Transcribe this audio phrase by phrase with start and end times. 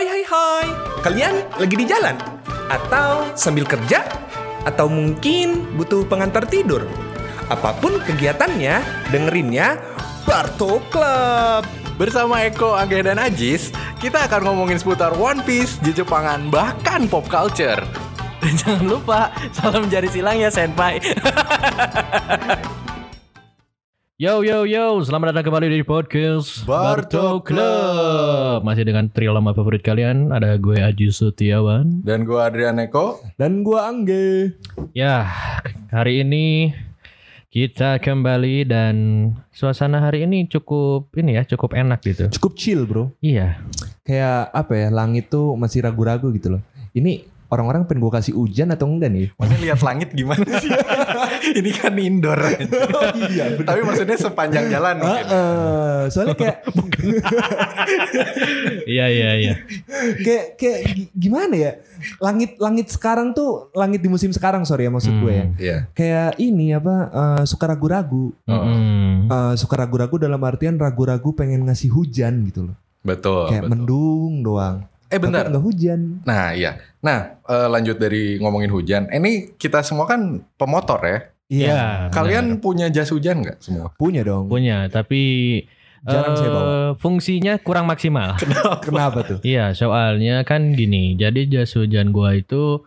[0.00, 0.68] Hai hai hai,
[1.04, 2.16] kalian lagi di jalan?
[2.72, 4.00] Atau sambil kerja?
[4.64, 6.88] Atau mungkin butuh pengantar tidur?
[7.52, 8.80] Apa pun kegiatannya,
[9.12, 9.76] dengerinnya
[10.24, 11.68] Barto Club.
[12.00, 17.84] Bersama Eko, Angga, dan Ajis, kita akan ngomongin seputar One Piece, Jepangan, bahkan pop culture.
[18.40, 20.96] Dan jangan lupa salam jari silang ya senpai.
[24.20, 28.60] Yo yo yo, selamat datang kembali di podcast Barto Club.
[28.60, 32.04] Masih dengan trio lama favorit kalian, ada gue Aji Setiawan.
[32.04, 33.16] Dan gue Adrian Eko.
[33.40, 34.52] Dan gua Angge.
[34.92, 35.24] Ya,
[35.88, 36.76] hari ini
[37.48, 38.94] kita kembali dan
[39.56, 42.28] suasana hari ini cukup ini ya, cukup enak gitu.
[42.30, 43.58] cukup chill bro Iya.
[44.06, 46.62] kayak apa ya langit tuh masih ragu-ragu gitu loh
[46.94, 50.70] ini orang-orang pengen gue kasih hujan atau enggak nih Maksudnya lihat langit gimana sih?
[51.58, 52.38] Ini kan indoor.
[53.26, 55.24] iya Tapi maksudnya sepanjang jalan mungkin.
[56.08, 56.56] soalnya kayak
[58.86, 59.54] Iya iya iya.
[60.16, 61.72] kayak kayak gi- gimana ya
[62.18, 65.78] langit langit sekarang tuh langit di musim sekarang sorry ya maksud gue ya Iya.
[65.92, 69.28] kayak ini apa eh, suka ragu-ragu Mm-mm.
[69.28, 73.48] Eh, suka ragu-ragu dalam artian ragu-ragu pengen ngasih hujan gitu loh Betul.
[73.48, 73.72] kayak betul.
[73.74, 74.76] mendung doang
[75.10, 75.44] Eh Tapi bentar.
[75.44, 76.78] nggak hujan Nah iya.
[77.00, 79.02] Nah eh, lanjut dari ngomongin hujan.
[79.06, 80.20] Eh, Ini kita semua kan
[80.54, 81.18] pemotor ya.
[81.46, 81.82] Iya.
[82.08, 83.90] Kalian punya jas hujan nggak semua?
[83.92, 85.22] punya dong punya, tapi
[86.00, 86.62] Jarang saya bawa.
[86.62, 88.38] eh, fungsinya kurang maksimal.
[88.86, 91.12] kenapa tuh Iya, soalnya kan gini.
[91.12, 92.86] Jadi jas hujan gua itu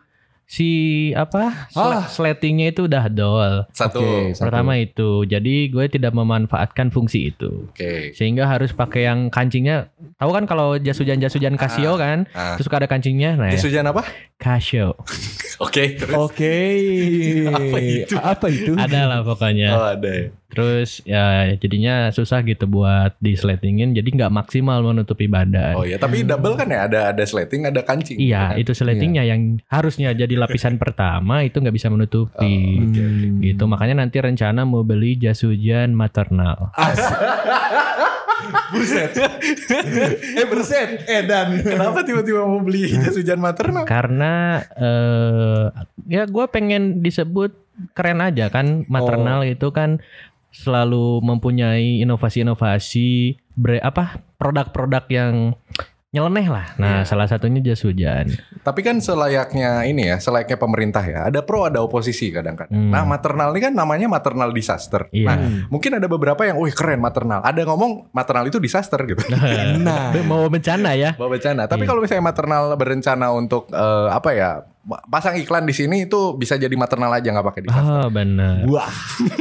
[0.53, 0.69] si
[1.17, 1.65] apa?
[1.73, 2.05] Ah.
[2.05, 3.65] Sletingnya itu udah dol.
[3.73, 3.97] Satu.
[3.97, 4.37] Oke, Oke.
[4.37, 4.45] satu.
[4.45, 5.25] Pertama itu.
[5.25, 7.73] Jadi gue tidak memanfaatkan fungsi itu.
[8.13, 9.89] Sehingga harus pakai yang kancingnya.
[10.21, 12.53] Tahu kan kalau jas hujan jas hujan Casio kan, Ah.
[12.53, 13.33] terus suka ada kancingnya.
[13.33, 14.05] Nah, Jas ya, hujan apa?
[14.37, 14.93] Casio.
[15.65, 15.97] Oke.
[15.97, 16.13] terus.
[16.13, 16.55] Oke.
[17.57, 18.13] Apa itu?
[18.19, 18.71] Apa itu?
[18.77, 19.69] ada lah pokoknya.
[19.73, 20.27] Oh ada ya.
[20.53, 23.97] Terus ya jadinya susah gitu buat disletingin.
[23.97, 25.73] Jadi nggak maksimal menutupi badan.
[25.73, 28.21] Oh iya, tapi double kan ya ada ada slating, ada kancing.
[28.21, 28.61] Iya, kan?
[28.61, 32.79] itu sletingnya yang harusnya jadi lapisan pertama itu nggak bisa menutupi.
[32.79, 33.41] Oh, Hmm.
[33.41, 36.69] Gitu, makanya nanti rencana mau beli jas hujan maternal.
[38.73, 39.13] Buset.
[40.39, 41.07] eh berset.
[41.07, 41.55] Eh dan.
[41.63, 43.87] Kenapa tiba-tiba mau beli jas hujan maternal?
[43.87, 45.65] Karena eh
[46.09, 47.55] ya gue pengen disebut
[47.97, 49.97] keren aja kan maternal itu kan
[50.53, 53.35] selalu mempunyai inovasi-inovasi
[53.81, 55.57] apa produk-produk yang
[56.13, 56.65] nyeleneh lah.
[56.77, 57.09] Nah, Iya.
[57.09, 58.29] salah satunya jas hujan.
[58.61, 61.25] Tapi kan selayaknya ini ya, selayaknya pemerintah ya.
[61.25, 62.69] Ada pro, ada oposisi kadang-kadang.
[62.69, 62.93] Hmm.
[62.93, 65.09] Nah, maternal ini kan namanya maternal disaster.
[65.09, 65.27] Iya.
[65.27, 65.37] Nah,
[65.67, 67.41] mungkin ada beberapa yang, wih keren maternal.
[67.41, 69.25] Ada ngomong maternal itu disaster gitu.
[69.81, 70.13] Nah.
[70.29, 71.17] Mau bencana ya.
[71.17, 71.65] Bawa bencana.
[71.65, 71.89] Tapi Iya.
[71.89, 74.49] kalau misalnya maternal berencana untuk eh, apa ya,
[75.09, 77.89] pasang iklan di sini itu bisa jadi maternal aja nggak pakai disaster.
[78.05, 78.61] Oh, benar.
[78.69, 78.91] Wah.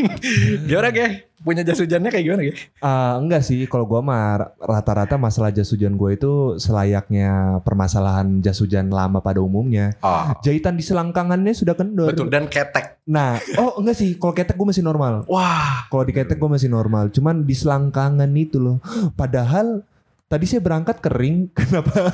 [0.68, 1.28] Gimana ge?
[1.42, 2.54] Punya jas hujannya kayak gimana ge?
[2.78, 4.22] Ah, enggak sih, kalau gua mah
[4.56, 7.30] rata-rata masalah jas hujan gue itu selayaknya
[7.60, 9.94] permasalahan jas hujan lama pada umumnya.
[10.00, 12.08] Oh, Jahitan di selangkangannya sudah kendor.
[12.08, 13.02] betul dan ketek.
[13.04, 15.26] Nah, oh enggak sih, kalau ketek gue masih normal.
[15.26, 18.78] Wah, Kalau di ketek gue masih normal, cuman di selangkangan itu loh.
[19.12, 19.82] Padahal
[20.26, 22.08] tadi saya berangkat kering, kenapa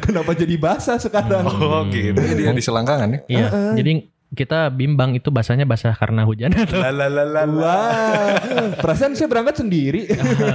[0.00, 1.44] kenapa jadi basah sekarang?
[1.46, 2.16] oh gitu.
[2.16, 3.20] Jadi ya di selangkangan ya.
[3.28, 3.46] Iya.
[3.52, 3.72] Heeh.
[3.78, 3.92] Jadi
[4.34, 7.46] kita bimbang itu basahnya basah karena hujan atau Lalalala.
[7.54, 8.34] Wah,
[8.82, 10.10] perasaan saya berangkat sendiri.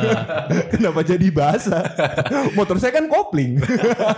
[0.75, 1.84] Kenapa jadi basah?
[2.53, 3.57] Motor saya kan kopling.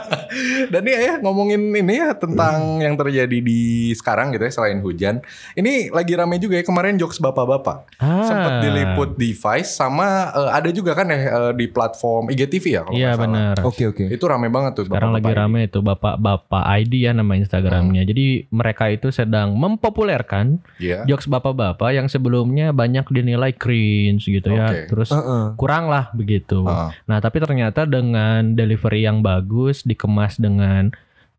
[0.73, 5.21] Dan nih ya ngomongin ini ya tentang yang terjadi di sekarang gitu ya selain hujan.
[5.53, 8.01] Ini lagi rame juga ya kemarin jokes bapak-bapak.
[8.01, 8.25] Ah.
[8.25, 12.81] Sempat diliput di Vice sama eh, ada juga kan ya eh, di platform IGTV ya
[12.87, 13.55] kalau Iya benar.
[13.63, 14.09] Oke oke.
[14.09, 18.03] Itu rame banget tuh Sekarang lagi bapak-bapak rame itu bapak-bapak ID ya nama Instagramnya.
[18.07, 20.79] Jadi mereka itu sedang mempopulerkan ini.
[20.81, 20.99] Iya.
[21.07, 24.59] jokes bapak-bapak yang sebelumnya banyak dinilai cringe gitu Oke.
[24.59, 24.67] ya.
[24.87, 25.45] Terus Heeh.
[25.57, 26.63] kurang lah begitu.
[26.65, 26.89] Heeh.
[27.09, 30.93] Nah tapi ternyata dengan delivery yang bagus, dikemas dengan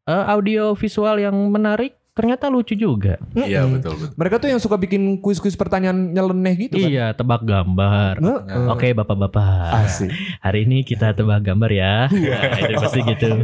[0.07, 3.17] eh, audio visual yang menarik, ternyata lucu juga.
[3.33, 3.81] Iya Mm-mm.
[3.81, 4.15] betul betul.
[4.15, 6.89] Mereka tuh yang suka bikin kuis-kuis pertanyaan nyeleneh gitu kan?
[6.89, 8.21] Iya, tebak gambar.
[8.21, 8.67] Heeh.
[8.69, 10.13] Oke bapak-bapak, Asik.
[10.39, 11.95] hari ini kita tebak gambar ya.
[12.07, 13.31] Nah, itu pasti gitu.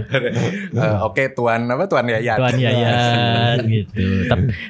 [0.78, 2.36] Eh, Oke tuan apa tuan Yayat.
[2.36, 4.04] Tuan Yayan gitu.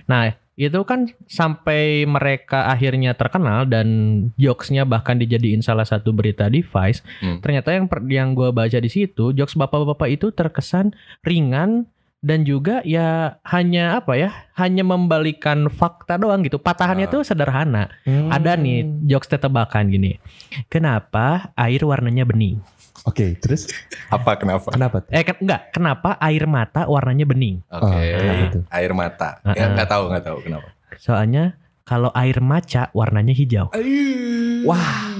[0.06, 3.86] Nah itu kan sampai mereka akhirnya terkenal dan
[4.34, 7.02] jokesnya bahkan dijadiin salah satu berita di Vice.
[7.20, 7.38] Hmm.
[7.38, 11.86] Ternyata yang per- yang gue baca di situ jokes bapak-bapak itu terkesan ringan
[12.18, 17.12] dan juga ya hanya apa ya hanya membalikan fakta doang gitu patahannya Ah.
[17.12, 18.26] tuh sederhana Hmm.
[18.28, 20.18] ada nih jokes tebakan gini
[20.68, 22.58] kenapa air warnanya bening
[23.06, 23.70] Oke, terus
[24.10, 24.68] Apa kenapa?
[24.68, 25.06] kenapa?
[25.08, 27.94] eh ken- enggak kenapa air mata warnanya bening Oke.
[27.94, 28.58] Ah, gitu.
[28.68, 29.38] Air mata.
[29.40, 29.72] Ah, Ya ah.
[29.72, 30.68] nggak tahu nggak tahu kenapa.
[30.98, 31.54] soalnya
[31.86, 33.70] kalau air maca warnanya hijau
[34.60, 35.14] Wah,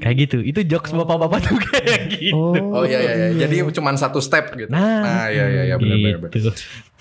[0.00, 0.36] Kayak gitu.
[0.40, 2.36] Itu jokes bapak-bapak tuh kayak gitu.
[2.72, 3.28] Oh iya iya, iya.
[3.46, 4.72] jadi cuman satu step gitu.
[4.72, 6.18] Nah, iya iya iya benar benar.
[6.24, 6.32] benar.
[6.32, 6.50] gitu.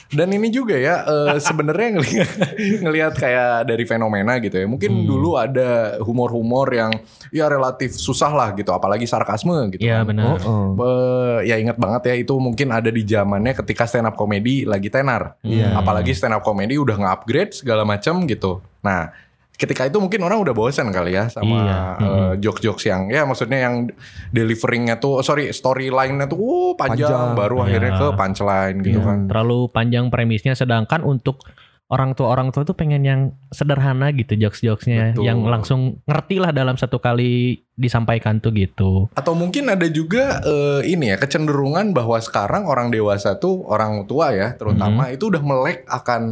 [0.09, 2.29] Dan ini juga ya eh, sebenarnya ngelihat
[2.83, 4.65] ngelihat kayak dari fenomena gitu ya.
[4.65, 6.91] Mungkin dulu ada humor-humor yang
[7.29, 9.85] ya relatif susah lah gitu, apalagi sarkasme gitu.
[9.85, 10.09] Iya kan.
[10.09, 10.35] benar.
[10.49, 14.65] Oh, Eh, ya ingat banget ya itu mungkin ada di zamannya ketika stand up comedy
[14.65, 15.37] lagi tenar.
[15.45, 15.77] Iya.
[15.77, 18.65] Apalagi stand up comedy udah nge-upgrade segala macam gitu.
[18.81, 19.13] Nah,
[19.59, 21.79] ketika itu mungkin orang udah bosan kali ya sama Iya.
[21.99, 23.91] eh, jokes-jokes yang ya maksudnya yang
[24.31, 27.35] deliveringnya tuh oh, sorry storyline-nya tuh uh, panjang, Panjang.
[27.35, 27.63] baru Iya.
[27.67, 29.07] akhirnya ke punchline gitu Iya.
[29.11, 29.19] kan.
[29.27, 31.43] Terlalu panjang premisnya sedangkan untuk
[31.89, 35.25] orang tua orang tua tuh pengen yang sederhana gitu jokes-jokesnya Betul.
[35.25, 39.09] yang langsung ngerti lah dalam satu kali disampaikan tuh gitu.
[39.17, 44.31] Atau mungkin ada juga eh, ini ya kecenderungan bahwa sekarang orang dewasa tuh orang tua
[44.31, 46.23] ya terutama itu udah melek akan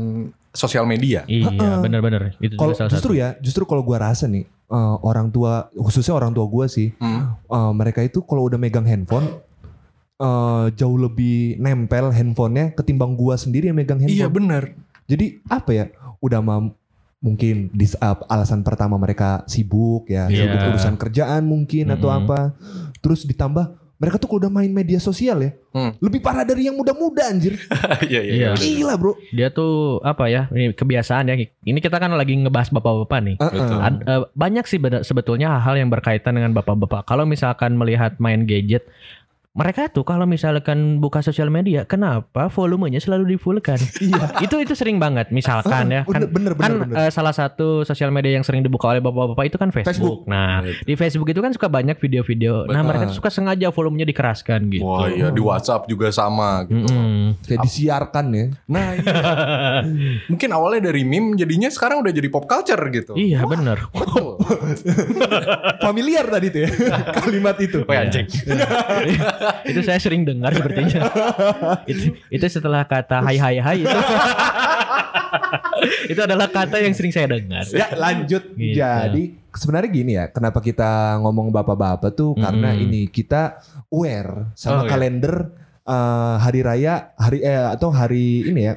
[0.58, 1.22] sosial media.
[1.24, 1.78] Iya, Heeh.
[1.80, 2.34] benar-benar.
[2.38, 3.22] Itu Kalau juga salah justru satu.
[3.22, 7.38] ya, justru kalau gua rasa nih eh, orang tua, khususnya orang tua gua sih, Hmm.
[7.38, 9.46] eh, mereka itu kalau udah megang handphone
[10.18, 14.34] eh, jauh lebih nempel handphonenya ketimbang gua sendiri yang megang Iya handphone.
[14.36, 14.64] benar.
[15.06, 15.86] Jadi apa ya?
[16.18, 16.74] Udah mam
[17.18, 20.50] mungkin di uh, alasan pertama mereka sibuk ya, Iya.
[20.50, 22.20] sibuk urusan kerjaan mungkin atau Mm-mm.
[22.24, 22.40] apa.
[22.98, 25.94] Terus ditambah mereka tuh kalau udah main media sosial ya, Hmm.
[26.02, 27.58] lebih parah dari yang muda-muda anjir.
[28.10, 28.34] Iya iya.
[28.34, 28.48] Iya.
[28.54, 28.58] iya.
[28.58, 29.14] Gila, Bro.
[29.34, 30.46] Dia tuh apa ya?
[30.50, 31.36] Ini kebiasaan ya.
[31.42, 33.36] Ini kita kan lagi ngebahas bapak-bapak nih.
[33.42, 33.52] Uh-uh.
[33.54, 33.78] Betul.
[33.82, 37.06] Ad- eh, banyak sih sebetulnya hal-hal yang berkaitan dengan bapak-bapak.
[37.06, 38.86] Kalau misalkan melihat main gadget,
[39.58, 43.80] mereka tuh kalau misalkan buka sosial media, kenapa volumenya selalu di-fullkan?
[43.98, 44.40] Iya.
[44.40, 45.34] itu itu sering banget.
[45.34, 47.08] Misalkan ya kan Bener, bener, kan bener, bener.
[47.08, 49.90] eh, salah satu sosial media yang sering dibuka oleh bapak-bapak itu kan Facebook.
[49.90, 50.20] Facebook.
[50.30, 52.70] Nah, di Facebook itu kan suka banyak video-video.
[52.70, 54.86] Nah, mereka tuh suka sengaja volumenya dikeraskan gitu.
[54.86, 56.86] Wah iya di WhatsApp juga sama gitu.
[56.88, 57.42] Mm-mm.
[57.44, 58.46] Kayak disiarkan ya.
[58.70, 59.14] Nah iya.
[60.32, 63.18] Mungkin awalnya dari meme jadinya sekarang udah jadi pop culture gitu.
[63.18, 64.38] Iya bener Betul.
[65.86, 66.70] Familiar tadi tuh ya
[67.18, 67.82] kalimat itu.
[67.84, 68.28] Wah anjing.
[69.70, 71.08] itu saya sering dengar sepertinya.
[71.92, 73.98] itu, itu setelah kata hai hai hai itu.
[76.14, 77.66] itu adalah kata yang sering saya dengar.
[77.72, 78.44] Ya lanjut.
[78.56, 78.78] Gitu.
[78.78, 79.24] Jadi
[79.54, 83.60] sebenarnya gini ya, kenapa kita ngomong bapak-bapak tuh karena ini kita
[83.92, 84.90] aware sama Oh, iya.
[84.94, 85.36] kalender
[85.88, 88.76] eh, hari raya hari eh, atau hari ini ya.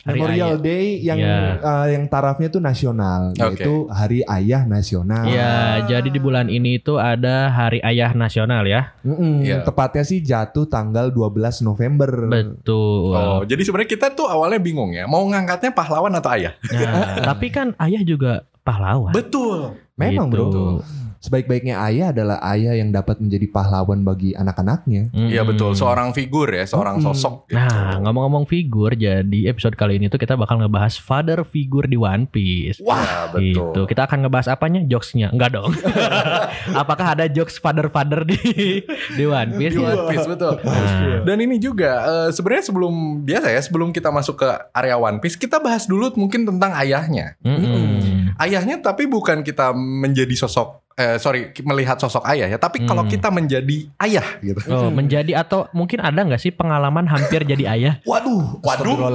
[0.00, 0.64] Hari Memorial Ayah.
[0.64, 1.36] Day yang Ya.
[1.60, 3.60] eh, yang tarafnya tuh nasional, Oke.
[3.60, 5.28] yaitu Hari Ayah Nasional.
[5.28, 5.52] Ya,
[5.84, 8.96] jadi di bulan ini itu ada Hari Ayah Nasional ya.
[9.02, 9.60] Mm-mm, Iya.
[9.60, 12.08] Tepatnya sih jatuh tanggal 12 November.
[12.26, 13.12] Betul.
[13.12, 16.56] Oh, jadi sebenarnya kita tuh awalnya bingung ya, mau ngangkatnya pahlawan atau ayah?
[16.64, 19.12] Nah, tapi kan ayah juga pahlawan.
[19.12, 19.76] Betul.
[19.94, 20.48] Memang Gitu.
[20.48, 20.80] bro.
[21.20, 25.12] Sebaik-baiknya ayah adalah ayah yang dapat menjadi pahlawan bagi anak-anaknya.
[25.12, 25.28] Mm-mm.
[25.28, 27.12] Iya betul, seorang figur ya, seorang Mm-mm.
[27.12, 27.44] sosok.
[27.46, 27.60] gitu.
[27.60, 32.24] Nah, ngomong-ngomong figur, jadi episode kali ini tuh kita bakal ngebahas father figure di One
[32.24, 32.80] Piece.
[32.80, 33.52] Wah, betul.
[33.52, 33.80] Gitu.
[33.84, 34.80] Kita akan ngebahas apanya?
[34.80, 35.28] Jokesnya?
[35.28, 35.76] Enggak dong.
[36.80, 38.40] Apakah ada jokes father-father di
[39.14, 39.76] di One Piece?
[39.76, 40.56] Di One Piece betul.
[40.64, 45.20] Nah, Dan ini juga eh, sebenarnya sebelum biasa ya, sebelum kita masuk ke area One
[45.20, 47.36] Piece, kita bahas dulu mungkin tentang ayahnya.
[47.44, 48.32] mm-mm.
[48.40, 53.08] Ayahnya tapi bukan kita menjadi sosok eh sorry melihat sosok ayah ya, tapi kalau Hmm.
[53.08, 54.60] kita menjadi ayah gitu.
[54.68, 57.94] Oh, menjadi atau mungkin ada nggak sih pengalaman hampir jadi ayah?
[58.10, 59.08] Waduh, Waduh.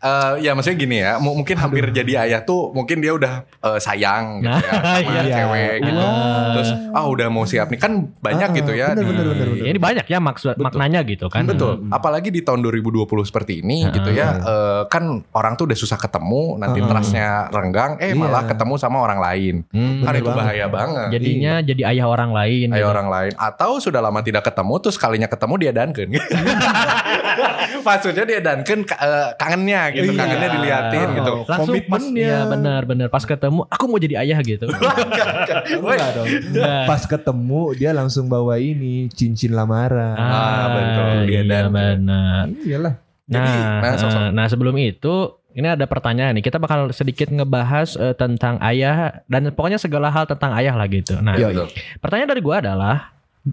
[0.00, 3.78] Eh, ya maksudnya gini ya, mu- mungkin hampir jadi ayah tuh mungkin dia udah eh,
[3.78, 5.36] sayang gitu Nah, ya sama iya.
[5.36, 6.00] cewek gitu.
[6.00, 6.52] Ah.
[6.52, 8.86] Terus ah udah mau siap nih kan banyak Ah, gitu ya.
[8.90, 9.66] bener, di- bener, bener, bener.
[9.66, 10.64] Ini banyak ya maksud Betul.
[10.64, 11.44] maknanya gitu kan.
[11.44, 11.84] Betul.
[11.90, 13.92] Apalagi di tahun 2020 seperti ini Ah.
[13.92, 14.28] gitu ya.
[14.40, 16.86] eh, kan orang tuh udah susah ketemu, nanti Ah.
[16.86, 18.16] trustnya renggang, eh Iya.
[18.16, 19.54] malah ketemu sama orang lain.
[19.68, 20.00] Hmm.
[20.00, 20.38] Kan itu banget.
[20.40, 21.08] bahaya banget.
[21.10, 22.68] Jadinya jadi ayah orang lain.
[22.70, 22.92] Ayo gitu.
[22.92, 26.08] orang lain atau sudah lama tidak ketemu terus kalinya ketemu dia danken.
[27.86, 30.18] Maksudnya dia danken eh, kangennya gitu, Iya.
[30.18, 31.16] kangennya diliatin Oh.
[31.16, 31.32] gitu.
[31.46, 32.26] Langsung pas, Komitmennya.
[32.26, 34.66] ya benar-benar pas ketemu aku mau jadi ayah gitu.
[35.80, 36.26] Enggak dong.
[36.54, 36.84] Nah.
[36.86, 40.16] Pas ketemu dia langsung bawa ini cincin lamaran.
[40.16, 41.16] Ah, betul.
[41.30, 42.44] Dia Iya benar.
[42.62, 42.94] Iyalah.
[43.30, 46.44] Jadi, Nah, nah, nah sebelum itu ini ada pertanyaan nih.
[46.44, 51.18] Kita bakal sedikit ngebahas eh, tentang ayah dan pokoknya segala hal tentang ayah lah gitu.
[51.18, 51.68] Nah, Iya, Betul.
[51.98, 52.96] pertanyaan dari gua adalah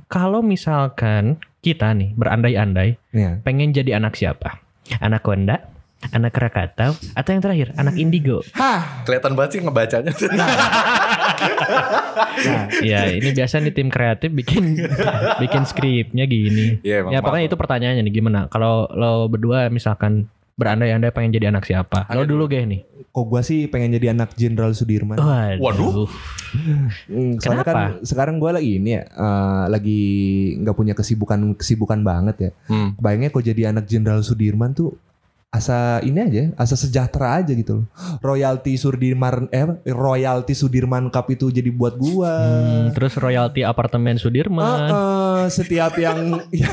[0.06, 3.40] kalau misalkan kita nih berandai-andai Ya.
[3.42, 4.62] pengen jadi anak siapa?
[4.98, 5.68] Anak Konda,
[6.10, 8.40] anak Krakatau, atau yang terakhir anak Indigo?
[8.54, 9.04] Hah.
[9.04, 10.12] Kelihatan banget sih ngebacanya.
[12.38, 14.78] Nah, ya ini biasa nih tim kreatif bikin
[15.38, 16.80] bikin skripnya gini.
[16.82, 17.52] Iya, emang ya pokoknya maaf.
[17.52, 18.40] itu pertanyaannya nih gimana?
[18.48, 22.10] Kalau lo berdua misalkan berandai-andai pengen jadi anak siapa?
[22.18, 22.82] Lo dulu geh nih.
[23.18, 25.18] kok gua sih pengen jadi anak Jenderal Sudirman.
[25.18, 25.58] Waduh.
[25.62, 26.10] Waduh.
[27.10, 27.74] Hmm, soalnya Kenapa?
[27.74, 30.02] kan sekarang gua lagi ini ya, eh, lagi
[30.62, 32.52] nggak punya kesibukan kesibukan banget ya.
[32.70, 32.94] Hmm.
[32.98, 34.98] Bayangnya kok jadi anak Jenderal Sudirman tuh
[35.48, 37.86] asa ini aja, asa sejahtera aja gitu loh.
[38.20, 42.34] Royalti Sudirman eh royalti Sudirman Cup itu jadi buat gua.
[42.36, 44.62] Hmm, terus royalti apartemen Sudirman.
[44.62, 46.68] Ah, ah, setiap yang ya,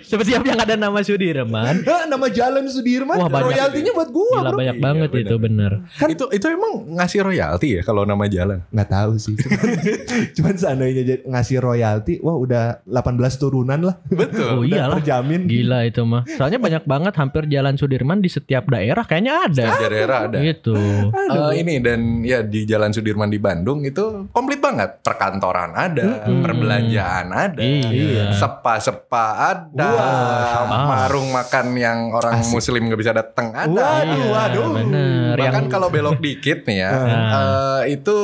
[0.00, 1.84] Setiap yang ada nama Sudirman.
[1.84, 3.44] Nama jalan Sudirman Wah, banyak.
[3.52, 4.58] royaltinya buat gua, Gila Bro.
[4.58, 5.22] banyak Iya, banget bener.
[5.22, 5.72] itu bener.
[5.94, 8.64] Kan- itu itu emang ngasih royalti ya kalau nama jalan.
[8.66, 9.36] nggak tahu sih.
[9.36, 9.68] Cuman,
[10.40, 13.04] cuman seandainya ngasih royalti, wah udah 18
[13.36, 14.00] turunan lah.
[14.00, 14.64] Oh Betul.
[14.64, 14.96] iyalah.
[14.98, 15.44] Terjamin.
[15.44, 16.24] Gila itu mah.
[16.26, 19.66] Soalnya banyak banget hampir jalan Sudirman di setiap daerah kayaknya ada.
[19.72, 20.38] Di daerah ada.
[20.38, 20.74] Gitu.
[21.10, 25.00] Eh, ini dan ya di Jalan Sudirman di Bandung itu komplit banget.
[25.00, 26.42] Perkantoran ada, Mm-mm.
[26.42, 28.30] perbelanjaan ada, Iya.
[28.30, 30.84] sepa-sepa ada, Wah.
[30.86, 32.52] warung makan yang orang Asik.
[32.52, 33.70] muslim nggak bisa datang ada.
[33.74, 34.68] Waduh, Iya, waduh.
[34.76, 35.34] Bener.
[35.34, 38.16] Bahkan Yang- kalau belok dikit nih ya, eh, itu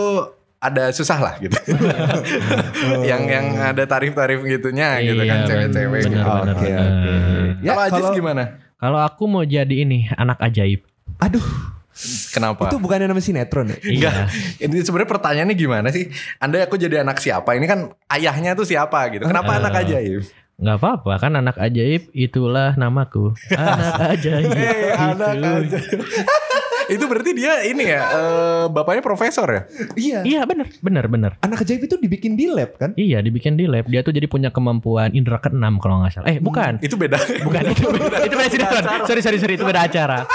[0.59, 1.57] ada susah lah gitu.
[3.03, 6.17] yang yang ada tarif-tarif gitunya gitu kan Iya, cewek-cewek gitu.
[6.17, 6.81] bener, Oke, bener.
[6.81, 7.15] oke.
[7.61, 8.45] Ya, kalau Ajis kalau- gimana?
[8.81, 10.81] Kalau aku mau jadi ini anak ajaib.
[11.21, 11.45] Aduh,
[12.33, 12.65] Kenapa?
[12.65, 13.77] itu bukannya nama sinetron ya?
[13.77, 14.33] Enggak.
[14.57, 14.65] Iya.
[14.65, 16.09] Ini sebenarnya pertanyaannya gimana sih?
[16.41, 17.53] Anda aku jadi anak siapa?
[17.53, 19.29] Ini kan ayahnya tuh siapa gitu.
[19.29, 19.59] Kenapa Eh.
[19.61, 20.23] anak ajaib?
[20.57, 23.33] Nggak apa-apa kan anak ajaib itulah namaku.
[23.53, 24.49] Anak ajaib.
[24.53, 25.49] Eh, anak itu.
[25.77, 26.01] ajaib.
[26.91, 29.63] Itu berarti dia ini ya, eh, bapaknya profesor ya?
[29.95, 30.19] Iya.
[30.27, 31.33] Iya bener, bener, bener.
[31.41, 32.91] Anak ajaib itu dibikin di lab kan?
[32.99, 33.87] Iya dibikin di lab.
[33.87, 36.27] Dia tuh jadi punya kemampuan indera keenam kalau nggak salah.
[36.29, 37.17] Eh bukan, Itu beda.
[37.47, 37.85] bukan itu.
[38.27, 38.85] itu beda sinetron.
[39.07, 40.27] Sorry sorry sorry itu beda acara.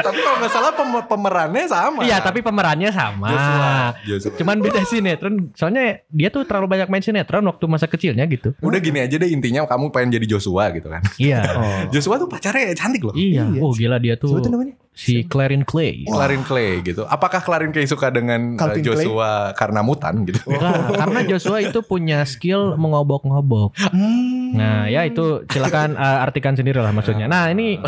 [0.00, 2.00] Tapi kalau nggak salah pem- pemerannya sama.
[2.02, 3.28] Iya tapi pemerannya sama.
[3.30, 3.70] Joshua.
[4.06, 4.36] Joshua.
[4.40, 5.34] Cuman beda sinetron.
[5.54, 8.52] Soalnya dia tuh terlalu banyak main sinetron waktu masa kecilnya gitu.
[8.60, 11.02] Udah gini aja deh intinya kamu pengen jadi Joshua gitu kan.
[11.16, 11.42] Iya.
[11.60, 11.82] Oh.
[11.92, 13.12] Joshua tuh pacarnya cantik loh.
[13.12, 13.44] Iya.
[13.52, 13.60] Iya.
[13.60, 14.74] Oh gila dia tuh Siapa tuh namanya?
[14.90, 16.04] si Clarin Clay.
[16.04, 17.08] Clarin Clay gitu.
[17.08, 19.06] Apakah Clarin Clay suka dengan eh, Calvin Clay?
[19.06, 20.40] Joshua karena mutan gitu?
[20.44, 23.76] Enggak, karena Joshua itu punya skill mengobok-ngobok.
[23.80, 24.52] Hmm.
[24.52, 27.30] Nah, ya itu silakan uh, artikan sendiri lah maksudnya.
[27.30, 27.78] Nah, ini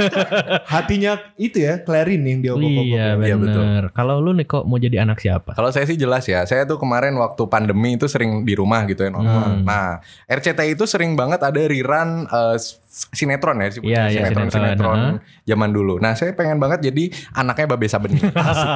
[0.90, 2.82] Hatinya itu ya, Clarin yang dia obok-obok.
[2.82, 3.38] iya ya.
[3.38, 3.62] Betul.
[3.62, 3.82] benar.
[3.94, 5.54] Kalau lu nih kok mau jadi anak siapa?
[5.54, 9.06] Kalau saya sih jelas ya, saya tuh kemarin waktu pandemi itu sering di rumah gitu
[9.06, 9.14] ya.
[9.14, 9.62] Hmm.
[9.62, 12.56] Nah, RCTI itu sering banget ada rerun eh,
[12.90, 15.10] sinetron ya, sih, Iya, iya, sinetron sinetron, sinetron ha.
[15.46, 15.94] zaman dulu.
[15.96, 18.18] Nah, saya pengen banget jadi anaknya Babe Sabeni.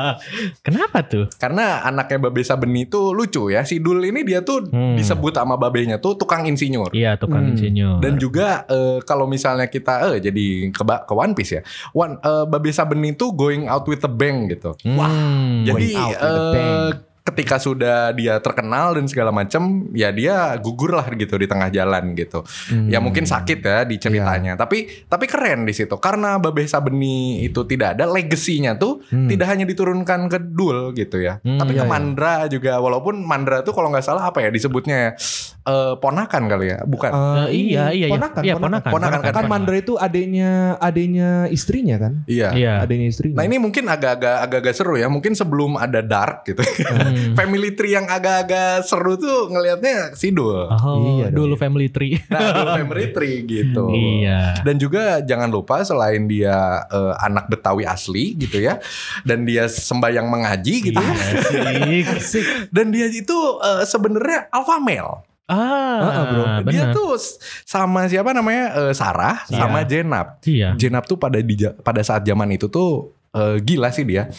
[0.67, 1.27] Kenapa tuh?
[1.35, 3.63] Karena anaknya Babe Sabeni itu lucu ya.
[3.63, 4.95] Si Dul ini dia tuh Hmm.
[4.95, 6.95] disebut sama babenya tuh tukang insinyur.
[6.95, 7.53] Iya, tukang Hmm.
[7.53, 7.99] insinyur.
[7.99, 11.63] Dan juga eh, kalau misalnya kita eh jadi ke, ke One Piece ya.
[11.91, 14.79] One eh, Babe Sabeni itu going out with the bang gitu.
[14.87, 15.65] Hmm.
[15.65, 16.79] Jadi Going out with the eh, bang.
[17.25, 22.13] Ketika sudah dia terkenal dan segala macam, ya dia gugur lah gitu di tengah jalan
[22.13, 22.45] gitu.
[22.69, 22.93] Hmm.
[22.93, 27.65] Ya mungkin sakit ya di ceritanya, tapi tapi keren di situ karena Babe Sabeni itu
[27.65, 29.27] tidak ada legasinya tuh Hmm.
[29.29, 31.91] tidak hanya diturunkan ke Dul gitu ya, Hmm, tapi ke iya, iya.
[31.91, 32.77] Mandra juga.
[32.77, 35.11] Walaupun Mandra tuh kalau nggak salah apa ya disebutnya ya,
[35.65, 37.11] eh, ponakan kali ya, bukan?
[37.11, 38.07] Eh, Eh, iya, ini, iya, iya.
[38.11, 38.91] ponakan, Iya, ponakan.
[38.91, 39.33] Ponakan, kan?
[39.35, 42.23] Kan Mandra itu adanya adanya istrinya kan?
[42.25, 42.53] Iya.
[42.53, 42.73] Iya.
[42.81, 43.37] Adanya istrinya.
[43.41, 45.09] Nah ini mungkin agak-agak agak-agak seru ya.
[45.09, 46.61] Mungkin sebelum ada Dark gitu.
[46.61, 47.33] Hmm.
[47.39, 50.69] Family Tree yang agak-agak seru tuh ngelihatnya si Dul.
[50.69, 51.47] Oh, Iya dong.
[51.47, 52.21] dulu family tree.
[52.29, 53.85] Nah, Dul Family Tree gitu.
[54.21, 54.55] iya.
[54.61, 56.55] Dan juga jangan lupa selain dia
[56.87, 58.79] eh, anak Betawi asli gitu ya,
[59.23, 61.15] dan dia sembayang mengaji gitu, ya.
[61.89, 62.45] Iya, sih.
[62.75, 65.34] dan dia itu eh, sebenarnya alpha male.
[65.45, 66.43] Ah, Heeh, bro.
[66.67, 66.95] Dia benar.
[66.95, 67.21] tuh
[67.63, 69.59] sama siapa namanya eh, Sarah, Iya.
[69.59, 70.27] sama Jenab.
[70.41, 70.73] Iya.
[70.75, 74.33] Jenab tuh pada di pada saat zaman itu tuh eh, gila sih dia.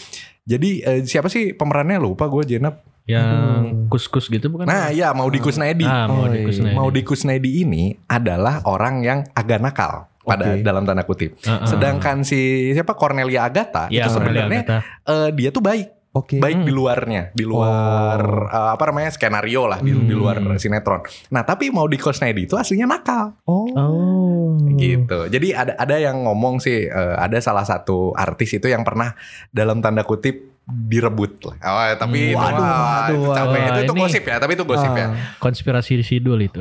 [0.44, 2.82] Jadi eh, siapa sih pemerannya lupa gue Jenab.
[3.06, 4.66] Yang kus-kus gitu bukan?
[4.66, 5.86] Nah ya mau di Kusnaedi.
[5.86, 6.46] ah, mau di iya.
[6.50, 6.74] Kusnaedi.
[6.74, 10.66] Mau di Kusnaedi ini adalah orang yang agak nakal pada Oke.
[10.66, 11.38] dalam tanda kutip.
[11.38, 11.70] Heeh.
[11.70, 12.40] Sedangkan si
[12.74, 14.78] siapa Cornelia Agatha Iya, itu sebenarnya Agatha.
[15.06, 16.40] eh, dia tuh baik, Oke.
[16.40, 16.68] baik Hmm.
[16.68, 20.08] di luarnya, di luar eh, apa namanya skenario lah, di, Hmm.
[20.08, 21.04] di luar sinetron.
[21.36, 23.36] Nah tapi mau di Kusnaedi itu aslinya nakal.
[23.44, 23.68] Oh.
[23.76, 24.56] Oh.
[24.76, 25.28] gitu.
[25.32, 29.12] Jadi ada ada yang ngomong sih eh, ada salah satu artis itu yang pernah
[29.52, 31.56] dalam tanda kutip direbut lah.
[31.62, 32.32] Oh, tapi Hmm.
[32.32, 33.38] itu, Waduh, waduh, itu capek.
[33.38, 33.62] waduh.
[33.62, 35.06] itu, itu Ini- gosip ya, tapi itu gosip ya.
[35.06, 35.10] Ah.
[35.38, 36.58] Konspirasi sidul itu.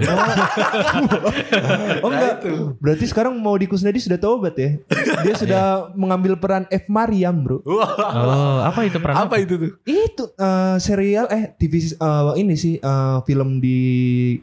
[2.01, 2.45] Oh enggak.
[2.79, 4.77] Berarti sekarang mau di Kusnadi sudah taubat ya.
[5.23, 5.65] Dia sudah
[5.97, 7.65] mengambil peran F Mariam, Bro.
[7.65, 9.17] Wah, Oh, apa itu peran?
[9.19, 9.71] apa itu tuh?
[9.83, 13.79] Itu eh, serial eh TV eh, ini sih eh, film di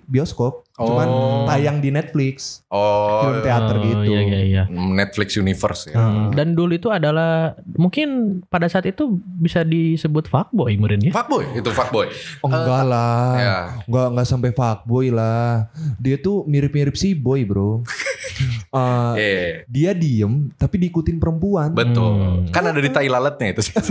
[0.03, 1.43] bioskop, cuman Oh.
[1.45, 2.63] tayang di Netflix.
[2.67, 4.07] Oh, Film teater Oh, gitu.
[4.07, 4.63] Iya, iya, iya.
[4.71, 5.99] Netflix Universe ya.
[5.99, 6.31] Hmm.
[6.31, 9.03] Dan dulu itu adalah mungkin pada saat itu
[9.37, 11.11] bisa disebut fuckboy mungkin ya.
[11.11, 12.07] Fuckboy, itu fuckboy.
[12.39, 13.27] Oh, enggak lah.
[13.35, 13.57] ya.
[13.83, 15.67] Enggak enggak sampai fuckboy lah.
[15.99, 17.83] Dia tuh mirip-mirip si boy, Bro.
[18.71, 19.67] eh, Iya.
[19.67, 21.75] dia diem tapi diikutin perempuan.
[21.75, 22.47] Betul.
[22.47, 22.49] Hmm.
[22.49, 23.75] Kan ada di tai lalatnya itu sih.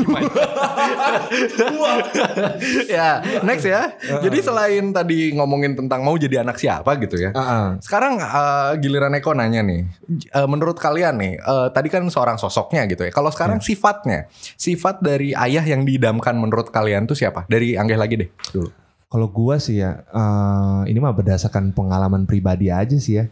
[2.88, 3.92] ya, next ya.
[4.00, 7.30] Jadi selain tadi ngomongin tentang mau jadi anak siapa gitu ya.
[7.34, 7.66] Ah, ah.
[7.82, 9.86] Sekarang eh, giliran Eko nanya nih.
[10.30, 13.12] Eh, menurut kalian nih, eh, tadi kan seorang sosoknya gitu ya.
[13.12, 17.44] Kalau sekarang sifatnya, sifat dari ayah yang diidamkan menurut kalian tuh siapa?
[17.50, 18.70] Dari Anggeh lagi deh dulu.
[19.10, 23.26] Kalau gua sih ya, eh, ini mah berdasarkan pengalaman pribadi aja sih ya.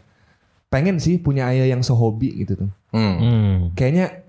[0.69, 2.69] Pengen sih punya ayah yang sehobi gitu tuh.
[2.93, 3.15] Hmm.
[3.17, 3.53] Hmm.
[3.73, 4.28] Kayaknya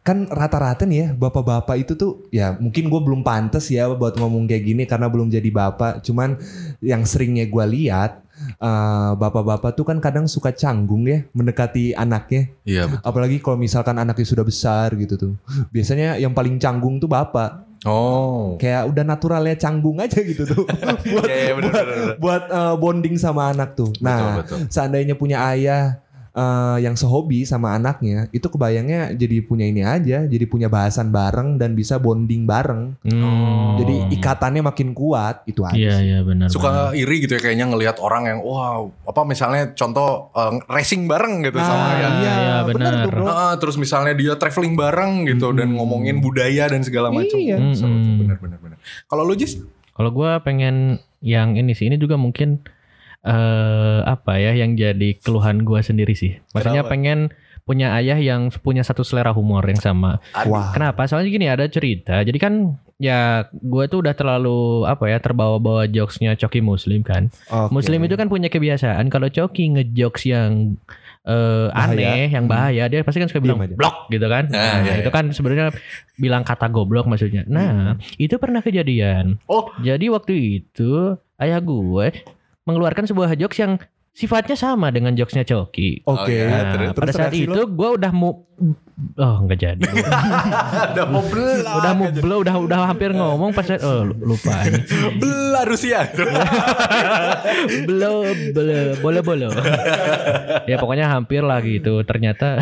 [0.00, 4.48] kan rata-rata nih ya bapak-bapak itu tuh ya mungkin gue belum pantas ya buat ngomong
[4.48, 6.00] kayak gini karena belum jadi bapak.
[6.00, 6.40] Cuman
[6.80, 8.24] yang seringnya gua lihat
[8.56, 12.48] eh, bapak-bapak tuh kan kadang suka canggung ya mendekati anaknya.
[12.64, 13.04] Iya betul.
[13.04, 15.32] Apalagi kalau misalkan anaknya sudah besar gitu tuh.
[15.68, 17.68] Biasanya yang paling canggung tuh bapak.
[17.88, 18.60] Oh.
[18.60, 20.68] Kayak udah naturalnya canggung aja gitu tuh.
[21.12, 22.16] buat Iya, iya, bener, buat, bener, bener.
[22.20, 23.88] buat, eh, bonding sama anak tuh.
[24.04, 24.68] Nah, betul.
[24.68, 25.96] seandainya punya ayah
[26.30, 31.56] eh, yang sehobi sama anaknya, itu kebayangnya jadi punya ini aja, jadi punya bahasan bareng
[31.56, 32.94] dan bisa bonding bareng.
[33.02, 33.76] Hmm.
[33.76, 35.74] Jadi ikatannya makin kuat, itu aja.
[35.74, 36.46] Iya iya benar.
[36.46, 36.54] benar.
[36.54, 41.42] Suka iri gitu ya kayaknya ngelihat orang yang wow apa misalnya contoh eh, racing bareng
[41.42, 42.10] gitu sama Nah, ayah.
[42.12, 42.92] iya, Iya, benar benar.
[43.02, 43.24] tuh, Bro.
[43.26, 47.34] Ah, terus misalnya dia traveling bareng gitu dan ngomongin budaya dan segala macam.
[47.34, 47.56] Iya.
[47.58, 48.76] Hmm, bener bener.
[49.06, 49.58] Kalau lu Jis?
[49.90, 52.64] Kalau gue pengen yang ini sih, ini juga mungkin
[53.20, 56.40] eh apa ya yang jadi keluhan gue sendiri sih.
[56.52, 56.92] Maksudnya Kenapa?
[56.96, 57.18] pengen
[57.62, 60.18] punya ayah yang punya satu selera humor yang sama.
[60.48, 60.72] Wah.
[60.72, 61.06] Kenapa?
[61.06, 62.24] Soalnya gini ada cerita.
[62.24, 67.28] Jadi kan ya gue tuh udah terlalu apa ya terbawa-bawa jokesnya Coki Muslim kan.
[67.46, 67.70] Oke.
[67.70, 70.74] Muslim itu kan punya kebiasaan kalau Coki ngejokes yang
[71.20, 71.92] eh, Bahaya.
[71.92, 73.76] aneh, yang bahaya, dia pasti kan suka bilang Diam aja.
[73.76, 74.44] blok gitu kan.
[74.48, 75.14] Nah, Nah, iya, itu iya.
[75.14, 75.64] kan sebenarnya
[76.16, 77.44] bilang kata goblok maksudnya.
[77.44, 79.36] Nah, itu pernah kejadian.
[79.44, 79.68] Oh.
[79.78, 80.32] Jadi waktu
[80.64, 82.08] itu ayah gue
[82.70, 86.02] mengeluarkan sebuah jokes yang sifatnya sama dengan jokesnya Coki.
[86.02, 86.18] Oke.
[86.18, 87.38] Oh, iya, Nah, terus- pada saat lo?
[87.38, 88.42] itu gue udah mau
[89.16, 89.80] oh nggak jadi.
[90.92, 91.72] Udah mau belah.
[91.80, 94.82] udah mau blow, udah udah hampir ngomong pas oh lupa ini.
[95.16, 96.04] belah Rusia.
[97.88, 99.48] Blow, blow, boleh boleh.
[100.68, 102.04] ya pokoknya hampir lah gitu.
[102.04, 102.60] Ternyata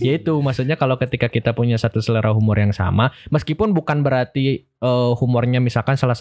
[0.00, 4.64] ya itu maksudnya kalau ketika kita punya satu selera humor yang sama, meskipun bukan berarti
[4.64, 6.16] eh, humornya misalkan salah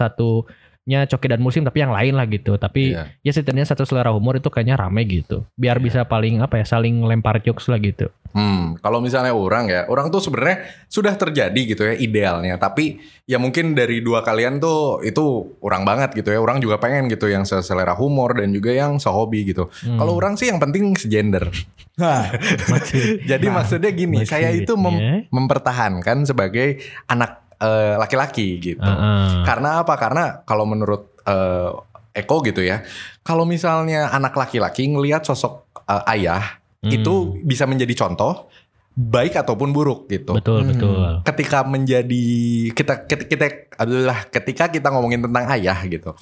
[0.86, 2.62] satunya Coki dan Muslim tapi yang lain lah gitu.
[2.62, 3.10] Tapi Iya.
[3.20, 5.42] ya setidaknya satu selera humor itu kayaknya rame gitu.
[5.58, 8.14] Biar bisa paling apa ya saling lempar jokes lah gitu.
[8.36, 12.60] Hmm, kalau misalnya orang ya, orang tuh sebenarnya sudah terjadi gitu ya idealnya.
[12.60, 15.24] Tapi ya mungkin dari dua kalian tuh itu
[15.58, 16.38] orang banget gitu ya.
[16.38, 19.74] Orang juga pengen gitu yang selera humor dan juga yang sehobi gitu.
[19.82, 19.98] Hmm.
[19.98, 21.50] Kalau orang sih yang penting segender.
[21.98, 22.30] Hah.
[23.32, 25.34] Jadi maksudnya gini, saya itu mem- Maksudnya?
[25.34, 28.84] mempertahankan sebagai anak eh, laki-laki gitu.
[28.84, 29.44] Heeh.
[29.44, 29.96] Karena apa?
[29.96, 31.72] Karena kalau menurut eh,
[32.16, 32.80] Eko gitu ya,
[33.22, 36.94] kalau misalnya anak laki-laki ngelihat sosok eh, ayah Hmm.
[36.94, 38.46] itu bisa menjadi contoh
[38.94, 40.38] baik ataupun buruk gitu.
[40.38, 40.70] Betul Hmm.
[40.70, 41.10] betul.
[41.26, 42.26] Ketika menjadi
[42.72, 46.14] kita kita, kita adalah ketika kita ngomongin tentang ayah gitu.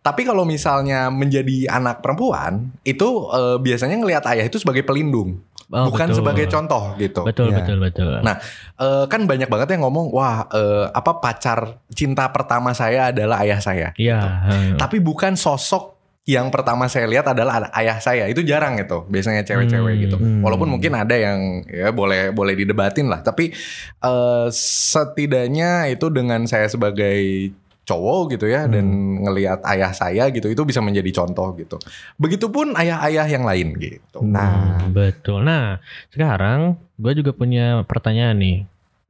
[0.00, 5.88] Tapi kalau misalnya menjadi anak perempuan itu eh, biasanya ngelihat ayah itu sebagai pelindung, Oh,
[5.88, 6.18] bukan betul.
[6.20, 7.24] sebagai contoh gitu.
[7.24, 7.56] Betul Iya.
[7.58, 8.12] betul betul.
[8.20, 8.36] Nah,
[8.76, 13.56] eh, kan banyak banget yang ngomong, wah, eh, apa pacar cinta pertama saya adalah ayah
[13.58, 13.88] saya.
[13.96, 14.20] Iya.
[14.20, 14.76] heeh.
[14.76, 18.28] Tapi bukan sosok yang pertama saya lihat adalah ada- ayah saya.
[18.28, 20.02] Itu jarang gitu, biasanya cewek-cewek Hmm.
[20.06, 20.16] gitu.
[20.20, 20.38] Hmm.
[20.38, 23.24] Walaupun mungkin ada yang ya boleh boleh didebatin lah.
[23.24, 23.50] Tapi
[23.98, 27.50] eh, setidaknya itu dengan saya sebagai
[27.82, 28.86] cowok gitu ya dan
[29.26, 31.76] ngelihat ayah saya gitu itu bisa menjadi contoh gitu.
[32.14, 34.22] Begitupun ayah-ayah yang lain gitu.
[34.22, 35.42] Nah, Hmm, betul.
[35.42, 35.82] Nah,
[36.14, 38.58] sekarang gue juga punya pertanyaan nih.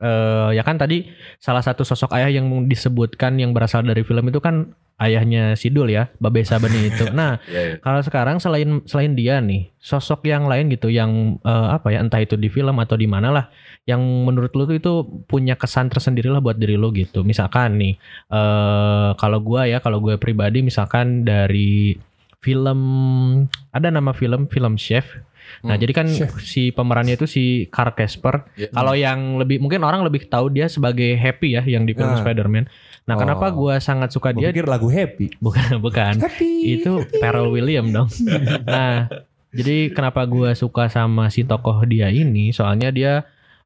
[0.02, 1.06] Eh ya kan tadi
[1.38, 6.10] salah satu sosok ayah yang disebutkan yang berasal dari film itu kan ayahnya Sidul ya,
[6.18, 7.10] Babe Sabeni itu.
[7.10, 7.74] Nah, Ya, ya.
[7.82, 12.18] kalau sekarang selain selain dia nih, sosok yang lain gitu yang eh, apa ya entah
[12.22, 13.46] itu di film atau di mana lah
[13.82, 14.92] yang menurut lu tuh itu
[15.26, 17.22] punya kesan tersendiri lah buat diri lu gitu.
[17.26, 17.94] Misalkan nih
[18.30, 21.94] eh kalau gua ya, kalau gue pribadi misalkan dari
[22.42, 22.80] film
[23.70, 25.06] ada nama film film Chef.
[25.60, 26.32] Nah, Hmm, jadi kan Chef.
[26.38, 28.48] si pemerannya itu si Carl Casper.
[28.54, 28.68] Ya.
[28.68, 32.18] Kalau yang lebih mungkin orang lebih tahu dia sebagai Happy ya yang di film Nah.
[32.18, 32.66] Spider-Man.
[33.02, 33.56] Nah, kenapa Oh.
[33.60, 34.50] gua sangat suka gue dia?
[34.50, 35.34] pikir lagu happy.
[35.36, 36.78] Bukan, bukan Happy.
[36.78, 38.06] itu Pharrell William dong.
[38.64, 39.10] nah,
[39.50, 42.50] jadi kenapa gua suka sama si tokoh dia ini?
[42.50, 43.12] Soalnya dia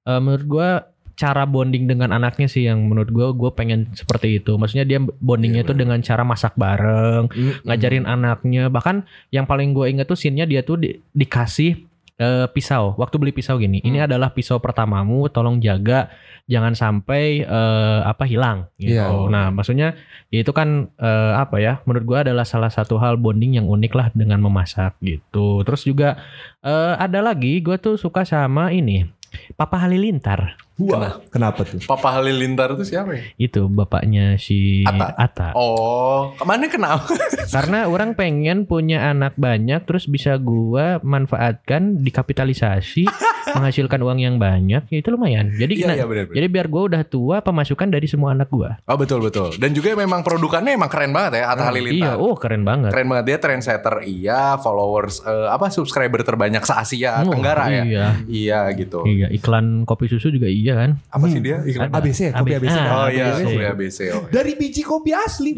[0.02, 0.68] eh, menurut gua
[1.16, 4.54] cara bonding dengan anaknya sih yang menurut gua gue pengen seperti itu.
[4.54, 7.64] Maksudnya dia bondingnya Iya, itu dengan cara masak bareng, Mm-mm.
[7.64, 8.68] ngajarin anaknya.
[8.68, 9.02] Bahkan
[9.32, 12.96] yang paling gue inget tuh scene-nya dia tuh di- dikasih eh, pisau.
[12.96, 14.08] Waktu beli pisau gini, ini Hmm.
[14.08, 16.08] adalah pisau pertamamu, tolong jaga
[16.48, 18.96] jangan sampai eh, apa hilang gitu.
[18.96, 19.28] Iya.
[19.28, 19.96] Nah, maksudnya
[20.28, 21.84] ya itu kan eh, apa ya?
[21.84, 25.60] Menurut gua adalah salah satu hal bonding yang unik lah dengan memasak gitu.
[25.64, 26.16] Terus juga
[26.60, 29.04] eh, ada lagi gua tuh suka sama ini
[29.52, 30.56] Papa Halilintar.
[30.76, 31.80] Wah, kenapa tuh?
[31.82, 33.24] Papa Halilintar itu siapa ya?
[33.40, 35.08] Itu bapaknya si Atta.
[35.16, 35.48] Atta.
[35.56, 37.16] Oh, ke mana kenapa?
[37.56, 43.08] Karena orang pengen punya anak banyak terus bisa gua manfaatkan dikapitalisasi
[43.56, 45.48] menghasilkan uang yang banyak ya itu lumayan.
[45.50, 46.36] Jadi Iya, nah, iya, benar, benar.
[46.36, 48.76] jadi biar gua udah tua pemasukan dari semua anak gua.
[48.84, 49.56] Oh betul betul.
[49.56, 52.14] Dan juga memang produkannya emang keren banget ya Atta Iya, Halilintar.
[52.18, 52.90] oh keren banget.
[52.92, 57.82] Keren banget dia trendsetter iya, followers eh, apa subscriber terbanyak se Asia Oh, Tenggara ya.
[57.86, 58.06] Iya.
[58.26, 59.06] Iya gitu.
[59.06, 60.90] Iya, iklan kopi susu juga iya kan.
[61.06, 61.60] Apa sih dia?
[61.60, 61.92] Iklan?
[61.92, 62.74] ABC ya, kopi AB- ABC.
[62.74, 63.44] Ah, Oh iya, ABC.
[63.44, 63.98] kopi ABC.
[64.08, 64.30] Oh, iya.
[64.32, 65.52] Dari biji kopi asli.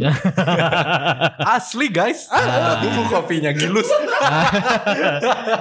[1.57, 2.27] Asli guys.
[2.83, 3.88] Tunggu kopinya gilus.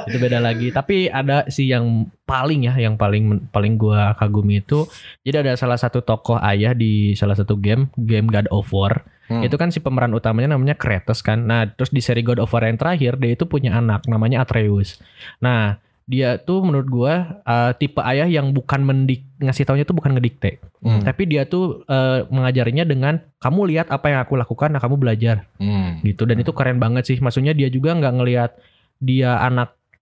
[0.06, 0.70] itu beda lagi.
[0.70, 4.84] Tapi ada sih yang paling ya, yang paling paling gua kagumi itu.
[5.22, 9.06] Jadi ada salah satu tokoh ayah di salah satu game, game God of War.
[9.28, 9.44] Hmm.
[9.44, 11.44] Itu kan si pemeran utamanya namanya Kratos kan.
[11.44, 15.04] Nah, terus di seri God of War yang terakhir dia itu punya anak namanya Atreus.
[15.38, 20.16] Nah, dia tuh menurut gua uh, tipe ayah yang bukan mendik ngasih taunya tuh bukan
[20.16, 21.04] ngedikte, Hmm.
[21.04, 25.44] tapi dia tuh uh, mengajarinya dengan kamu lihat apa yang aku lakukan, nah kamu belajar
[25.60, 26.00] Hmm.
[26.02, 28.52] gitu dan itu keren banget sih maksudnya dia juga nggak ngelihat
[28.98, 29.38] dia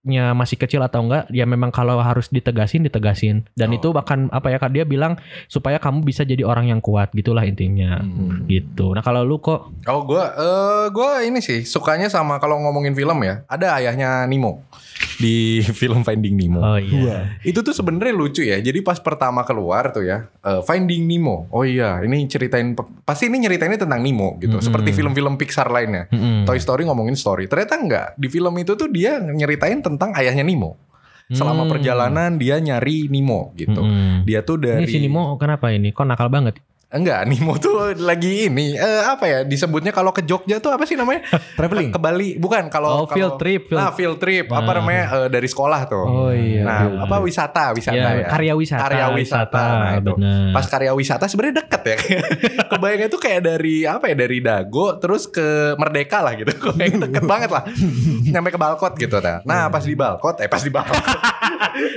[0.06, 3.76] anaknya masih kecil atau enggak ya memang kalau harus ditegasin ditegasin dan Oh.
[3.76, 5.18] itu bahkan apa ya Kak, dia bilang
[5.50, 8.46] supaya kamu bisa jadi orang yang kuat gitulah intinya Hmm.
[8.46, 12.94] gitu nah kalau lu kok Oh gua eh gua ini sih sukanya sama kalau ngomongin
[12.94, 13.42] film ya.
[13.46, 14.62] Ada ayahnya Nemo
[15.18, 16.62] di film Finding Nemo.
[16.62, 18.62] oh iya Itu tuh sebenarnya lucu ya.
[18.62, 21.50] Jadi pas pertama keluar tuh ya, eh, Finding Nemo.
[21.50, 24.54] Oh iya, ini ceritain pasti ini nyeritainnya tentang Nemo gitu.
[24.54, 24.62] Mm-mm.
[24.62, 26.06] Seperti film-film Pixar lainnya.
[26.08, 26.44] Mm-mm.
[26.44, 27.46] Toy Story ngomongin story.
[27.46, 28.06] Ternyata enggak.
[28.14, 30.76] Di film itu tuh dia nyeritain tentang ayahnya Nemo.
[31.26, 31.72] Selama Hmm.
[31.74, 33.82] perjalanan dia nyari Nemo gitu.
[33.82, 34.22] Mm-mm.
[34.22, 38.46] Dia tuh dari ini si Nemo kenapa ini kok nakal banget Enggak, Nemo tuh lagi
[38.46, 41.26] ini eh, apa ya disebutnya kalau ke Jogja tuh apa sih namanya?
[41.58, 41.90] Traveling.
[41.90, 44.46] Ke Bali, bukan kalau Oh, field kalau- trip, field- Ah, field trip.
[44.46, 44.74] Apa Ah.
[44.78, 46.06] namanya eh, dari sekolah tuh.
[46.06, 47.02] oh iya Nah, iya.
[47.02, 48.22] apa wisata, wisata ya.
[48.22, 49.64] ya, karya wisata Karya wisata.
[49.66, 50.12] Nah, itu.
[50.54, 51.96] Pas karya wisata sebenarnya deket ya.
[52.70, 56.54] Kebayangnya tuh kayak dari apa ya dari Dago terus ke Merdeka lah gitu.
[56.78, 57.66] Kayak deket banget lah.
[58.24, 59.42] Nyampe ke Balkot gitu nah.
[59.42, 61.02] Nah, pas di Balkot eh pas di Balkot.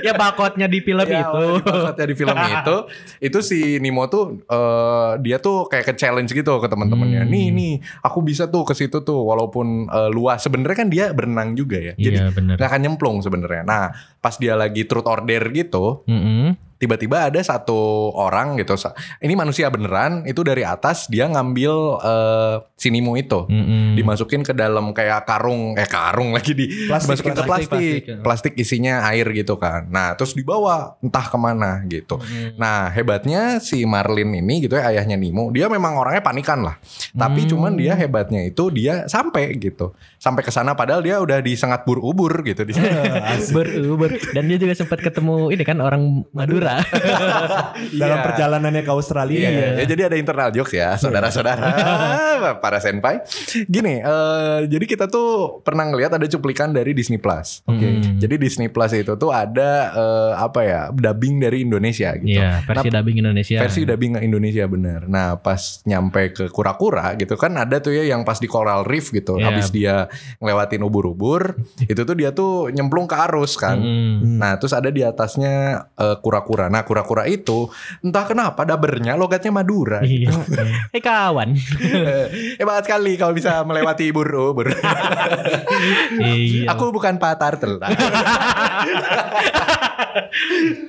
[0.00, 2.76] ya bakotnya di film Ya, itu di Balkotnya di film itu
[3.22, 4.78] itu si Nemo tuh eh,
[5.20, 7.24] dia tuh kayak ke challenge gitu ke teman-temannya.
[7.26, 7.32] Hmm.
[7.32, 7.72] Nih nih,
[8.04, 10.40] aku bisa tuh ke situ tuh walaupun eh, luas.
[10.40, 11.94] Sebenarnya kan dia berenang juga ya.
[11.98, 13.62] Jadi iya benar nggak akan nyemplung sebenarnya.
[13.66, 13.84] Nah,
[14.20, 16.69] pas dia lagi truth order gitu, Mm-mm.
[16.80, 18.72] Tiba-tiba ada satu orang gitu.
[19.20, 23.44] Ini manusia beneran, itu dari atas dia ngambil eh, si Nemo itu.
[23.44, 24.00] Mm-mm.
[24.00, 28.24] Dimasukin ke dalam kayak karung, eh karung lagi di Plastik, dimasukin ke plastik, plastik, plastik,
[28.24, 28.62] plastik, ya.
[28.64, 29.84] isinya air gitu kan.
[29.92, 32.16] Nah, terus dibawa entah ke mana gitu.
[32.16, 32.56] Mm.
[32.56, 36.80] Nah, hebatnya si Marlin ini gitu ya ayahnya Nemo, dia memang orangnya panikan lah.
[37.12, 37.50] Tapi Hmm.
[37.52, 39.92] cuman dia hebatnya itu dia sampai gitu.
[40.16, 42.72] Sampai ke sana padahal dia udah disengat bur-ubur gitu di
[43.50, 46.69] beruber dan dia juga sempat ketemu ini kan orang Madura
[48.00, 48.24] Dalam Iya.
[48.24, 49.38] perjalanannya ke Australia.
[49.40, 51.64] Iya, ya, jadi ada internal jokes ya, saudara-saudara,
[52.64, 53.22] para senpai.
[53.64, 57.62] Gini, eh, jadi kita tuh pernah ngelihat ada cuplikan dari Disney Plus.
[57.64, 58.02] Oke.
[58.18, 62.36] Jadi Disney Plus itu tuh ada eh, apa ya, dubbing dari Indonesia gitu.
[62.36, 65.00] Iya versi Nah, dubbing Indonesia Versi dubbing Indonesia bener.
[65.06, 69.10] Nah pas nyampe ke kura-kura gitu kan ada tuh ya yang pas di Coral Reef
[69.10, 69.36] gitu.
[69.36, 69.46] Iya.
[69.48, 70.06] Habis dia
[70.38, 73.78] ngelewatin ubur-ubur, itu tuh dia tuh nyemplung ke arus kan.
[73.78, 74.36] Mm-mm.
[74.38, 76.16] Nah terus ada di atasnya eh,
[76.60, 76.66] kura-kura.
[76.68, 77.70] Nah kura-kura itu
[78.04, 80.04] entah kenapa dabernya logatnya Madura.
[80.04, 80.28] Iya.
[80.92, 81.56] Eh kawan.
[82.60, 84.68] eh banget sekali kalau bisa melewati ubur-ubur.
[86.20, 86.68] iya.
[86.76, 87.80] Aku bukan Pak Turtle.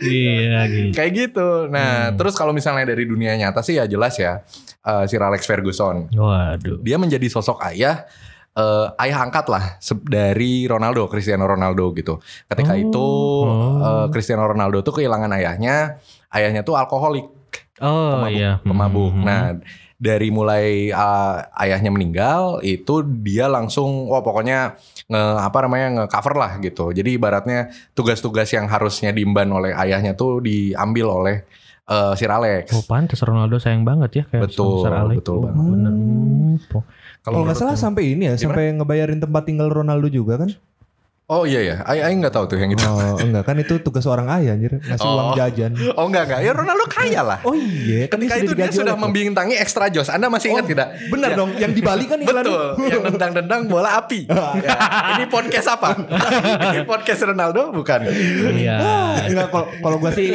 [0.03, 0.91] iya gitu.
[0.95, 1.47] Kayak gitu.
[1.71, 4.43] Nah terus kalau misalnya dari dunia nyata sih ya jelas ya.
[4.81, 6.09] eh, Sir Alex Ferguson.
[6.11, 6.81] Waduh.
[6.81, 8.03] dia menjadi sosok ayah
[8.53, 12.81] eh, ayah angkat lah dari Ronaldo Cristiano Ronaldo gitu ketika Oh.
[12.81, 13.07] itu
[13.79, 17.27] eh, Cristiano Ronaldo tuh kehilangan ayahnya ayahnya tuh alkoholik
[17.81, 18.51] Oh pemabuk, iya.
[18.61, 19.11] pemabuk.
[19.11, 19.23] Mhm.
[19.25, 19.43] nah
[19.97, 26.33] dari mulai eh, ayahnya meninggal itu dia langsung wah pokoknya nge apa namanya nge cover
[26.35, 27.59] lah gitu jadi ibaratnya
[27.91, 31.35] tugas-tugas yang harusnya diemban oleh ayahnya tuh diambil oleh
[31.91, 35.17] eh, Sir Alex Oh pantas Ronaldo sayang banget ya kayak Betul, sebesar Alex.
[35.19, 35.91] betul Oh, banget.
[35.91, 36.55] Hmm,
[37.21, 38.41] Kalau nggak salah sampai ini ya, Gimana?
[38.49, 40.49] sampai ngebayarin tempat tinggal Ronaldo juga kan?
[41.31, 42.83] Oh iya ya, Aing nggak tahu tuh yang itu.
[42.83, 45.15] Oh enggak kan itu tugas orang ayah anjir ngasih Oh.
[45.15, 45.71] uang jajan.
[45.95, 47.39] Oh enggak enggak, ya Ronaldo kaya lah.
[47.41, 50.11] Oh iya, kan Ketika itu dia sudah oleh- membintangi extra jos.
[50.11, 50.87] Anda masih ingat Oh, tidak?
[51.07, 51.37] Benar Ya.
[51.39, 52.43] dong, yang di Bali kan iklan.
[52.43, 54.27] Betul, yang nendang-nendang bola api.
[54.59, 54.75] Ya,
[55.15, 55.95] Ini podcast apa?
[56.75, 58.11] Ini podcast Ronaldo bukan?
[58.51, 58.75] Iya.
[59.23, 60.27] Enggak, kalau kalau gue sih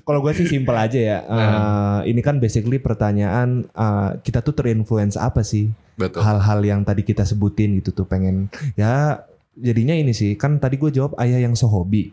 [0.00, 1.18] kalau gue sih simpel aja ya.
[1.24, 5.74] Eh, ini kan basically pertanyaan eh, kita tuh terinfluence apa sih?
[5.92, 6.22] Betul.
[6.22, 9.18] Hal-hal yang tadi kita sebutin gitu tuh pengen ya
[9.52, 12.12] jadinya ini sih kan tadi gue jawab ayah yang sehobi.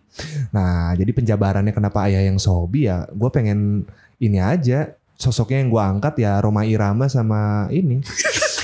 [0.52, 3.88] Nah jadi penjabarannya kenapa ayah yang sehobi ya gue pengen
[4.20, 8.00] ini aja sosoknya yang gue angkat ya Roma Irama sama ini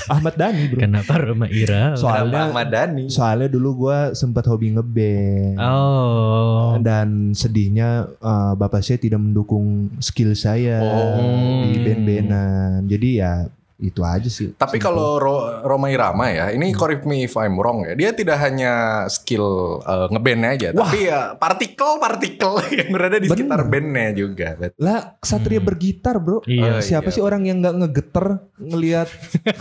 [0.06, 0.78] Ahmad Dhani bro.
[0.78, 1.92] Kenapa Roma Ira?
[2.00, 3.10] Soalnya Ahmad Dhani.
[3.10, 5.58] soalnya dulu gue sempat hobi ngeband.
[5.58, 6.78] Oh.
[6.78, 11.66] dan sedihnya uh, bapak saya tidak mendukung skill saya Oh.
[11.66, 12.86] di band-bandan.
[12.86, 14.52] Jadi ya itu aja sih.
[14.52, 17.92] Tapi kalau Ro- Roma Irama ya, ini correct me if I'm wrong ya.
[17.92, 18.72] Dia tidak hanya
[19.06, 19.44] skill
[19.80, 20.88] uh, ngebandnya aja, Wah.
[20.88, 23.70] tapi ya partikel-partikel yang berada di sekitar Bener.
[23.70, 24.48] bandnya juga.
[24.76, 25.66] Lah Satria Hmm.
[25.66, 26.40] bergitar bro.
[26.44, 26.78] Iya.
[26.78, 27.14] Oh, Siapa iya.
[27.14, 29.08] sih orang yang nggak ngegeter ngelihat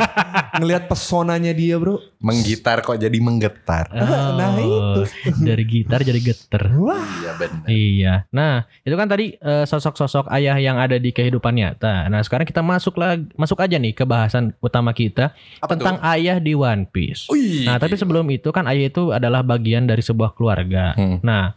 [0.60, 1.99] ngelihat pesonanya dia bro?
[2.25, 3.93] Menggitar kok jadi menggetar.
[3.93, 5.01] Nah, itu.
[5.45, 6.73] Dari gitar jadi geter.
[6.81, 6.97] Wah.
[7.21, 7.65] Iya benar.
[7.69, 8.13] Iya.
[8.33, 12.09] Nah, itu kan tadi eh, sosok-sosok ayah yang ada di kehidupan nyata.
[12.09, 16.41] Nah, sekarang kita masuk lagi masuk aja nih ke bahasan utama kita Apa tentang ayah
[16.41, 17.29] di One Piece.
[17.29, 17.69] Wih.
[17.69, 20.97] Nah, tapi sebelum itu kan ayah itu adalah bagian dari sebuah keluarga.
[20.97, 21.21] Hmm.
[21.21, 21.53] Nah,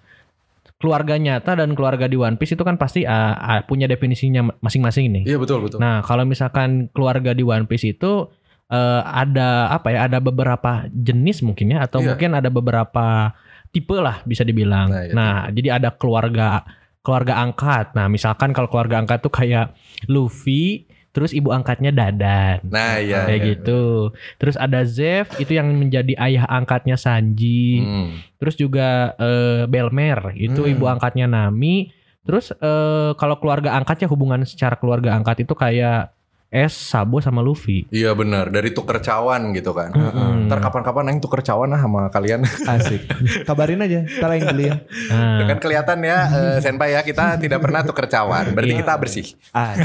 [0.78, 5.24] keluarga nyata dan keluarga di One Piece itu kan pasti ah, punya definisinya masing-masing nih.
[5.34, 5.82] Iya betul betul.
[5.82, 8.30] Nah, kalau misalkan keluarga di One Piece itu
[8.68, 9.98] eh, ada apa ya?
[10.06, 12.12] Ada beberapa jenis mungkin ya, atau Iya.
[12.12, 13.32] mungkin ada beberapa
[13.68, 14.88] tipe lah bisa dibilang.
[14.88, 16.64] Nah, Nah, iya, jadi ada keluarga
[17.00, 17.96] keluarga angkat.
[17.96, 19.72] Nah, misalkan kalau keluarga angkat tuh kayak
[20.12, 22.62] Luffy, terus ibu angkatnya Dadan.
[22.68, 23.24] Nah iya.
[23.24, 23.48] kayak iya.
[23.56, 24.12] gitu.
[24.36, 27.80] Terus ada Zeff itu yang menjadi ayah angkatnya Sanji.
[27.80, 28.08] Hmm.
[28.36, 30.72] Terus juga eh, Belmer itu Hmm.
[30.76, 31.90] ibu angkatnya Nami.
[32.22, 36.12] Terus eh, kalau keluarga angkatnya hubungan secara keluarga angkat itu kayak
[36.48, 37.84] Es, Sabo sama Luffy.
[37.92, 38.48] Iya benar.
[38.48, 39.92] Dari tuker cawan gitu kan.
[39.92, 40.48] Mm-mm.
[40.48, 42.40] Ntar kapan-kapan Aing tuker cawan lah sama kalian.
[42.64, 43.04] Asik.
[43.44, 44.00] Kabarin aja.
[44.02, 44.80] Kita yang beli ya.
[45.12, 48.48] Nah, kan kelihatan ya eh, senpai ya kita tidak pernah tuker cawan.
[48.50, 48.80] Berarti Iya.
[48.80, 49.26] kita bersih.
[49.52, 49.76] Ah,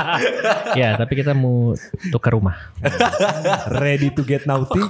[0.80, 1.78] ya tapi kita mau
[2.10, 2.58] tukar rumah.
[3.70, 4.82] ready to get naughty.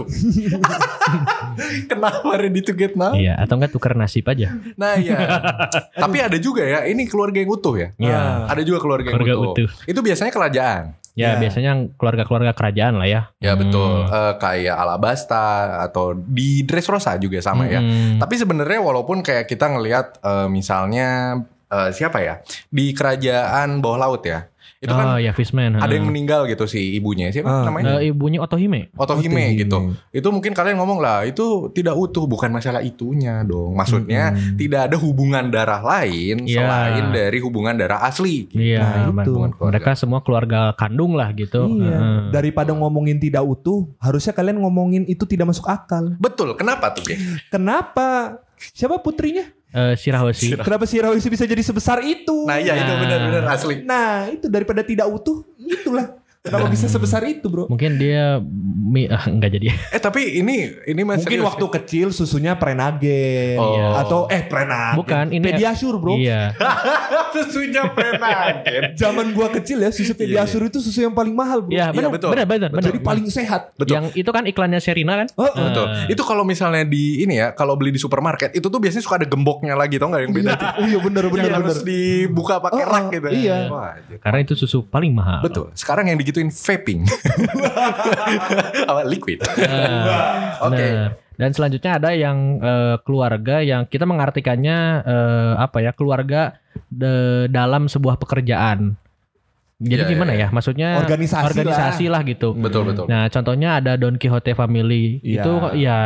[1.92, 3.12] Kenapa ready to get now?
[3.12, 4.48] Iya, atau enggak tukar nasib aja.
[4.74, 5.16] Nah iya.
[6.02, 7.88] Tapi ada juga ya, ini keluarga yang utuh ya.
[8.00, 8.48] Iya.
[8.48, 9.68] Ada juga keluarga, Keluarga yang utuh.
[9.68, 9.70] utuh.
[9.84, 10.84] Itu biasanya kerajaan.
[11.12, 11.44] Ya, Ya.
[11.44, 13.20] biasanya keluarga-keluarga kerajaan lah ya.
[13.36, 14.08] Ya betul.
[14.08, 14.16] Hmm.
[14.16, 15.44] Eh, kayak Alabasta
[15.84, 17.84] atau di Dressrosa juga sama ya.
[17.84, 18.16] Mm-mm.
[18.16, 21.36] Tapi sebenarnya walaupun kayak kita ngelihat eh, misalnya
[21.68, 24.48] eh, siapa ya di kerajaan bawah laut ya,
[24.78, 25.74] itu oh kan ya Fishman.
[25.74, 26.04] ada yang heeh.
[26.04, 27.98] meninggal gitu si ibunya siapa Ah, namanya?
[27.98, 28.90] Eh, ibunya Otohime.
[28.92, 29.60] Otohime Otohime.
[29.60, 29.78] gitu.
[30.10, 33.72] Itu mungkin kalian ngomong lah itu tidak utuh bukan masalah itunya dong.
[33.72, 34.56] Maksudnya Mm-mm.
[34.56, 36.58] tidak ada hubungan darah lain Iya.
[36.58, 38.50] selain dari hubungan darah asli.
[38.50, 39.32] Iya, Nah, itu.
[39.60, 41.68] mereka semua keluarga kandung lah gitu.
[41.68, 41.92] Iya.
[41.92, 42.18] Heeh.
[42.30, 46.14] Daripada ngomongin tidak utuh, harusnya kalian ngomongin itu tidak masuk akal.
[46.18, 46.54] Betul.
[46.54, 47.04] Kenapa tuh?
[47.48, 48.38] Kenapa?
[48.58, 49.42] Siapa putrinya?
[49.72, 50.52] Eh, Shirahoshi.
[50.60, 52.44] Kenapa si Rawisi bisa jadi sebesar itu?
[52.44, 53.00] Nah, iya itu Nah.
[53.00, 53.80] benar-benar asli.
[53.82, 56.21] Nah, itu daripada tidak utuh, itulah.
[56.42, 57.70] Kenapa bisa sebesar itu, Bro?
[57.70, 58.42] Mungkin dia
[58.82, 59.78] mi, ah, enggak jadi.
[59.94, 61.46] Eh tapi ini ini Mungkin serius.
[61.46, 63.78] waktu kecil susunya prenagen Oh.
[63.94, 64.98] atau eh prenagen.
[64.98, 66.18] Bukan, ini- Pediasure, Bro.
[66.18, 66.50] Iya.
[67.32, 68.98] susunya prenagen.
[68.98, 71.70] Zaman gua kecil ya, susu pediasure itu susu yang paling mahal, Bro.
[71.70, 72.34] Iya, benar, betul.
[72.34, 72.84] benar, benar, benar.
[72.84, 73.78] Jadi paling sehat.
[73.78, 73.94] Betul.
[73.94, 75.30] Yang itu kan iklannya Serina kan?
[75.38, 75.86] Oh, Eh, Betul.
[76.10, 79.30] Itu kalau misalnya di ini ya, kalau beli di supermarket itu tuh biasanya suka ada
[79.30, 80.68] gemboknya lagi tau nggak yang beda tuh.
[80.74, 83.28] Oh iya benar benar harus dibuka pakai Oh, rak oh, gitu.
[83.30, 83.70] iya.
[84.18, 85.38] Karena itu susu paling mahal.
[85.38, 85.70] Betul.
[85.72, 87.00] Sekarang yang digituin vaping.
[88.90, 89.44] Apa liquid.
[89.44, 90.80] Nah, Oke.
[90.80, 96.56] nah, Dan selanjutnya ada yang eh, keluarga yang kita mengartikannya eh, apa ya keluarga
[96.88, 98.96] de- dalam sebuah pekerjaan.
[99.82, 100.54] Jadi Iya, gimana iya, ya?
[100.54, 102.54] Maksudnya Organisasi organisasi lah, gitu.
[102.54, 103.10] Betul betul.
[103.10, 105.18] Nah, contohnya ada Don Quixote Family.
[105.26, 105.42] Iya.
[105.42, 105.98] Itu ya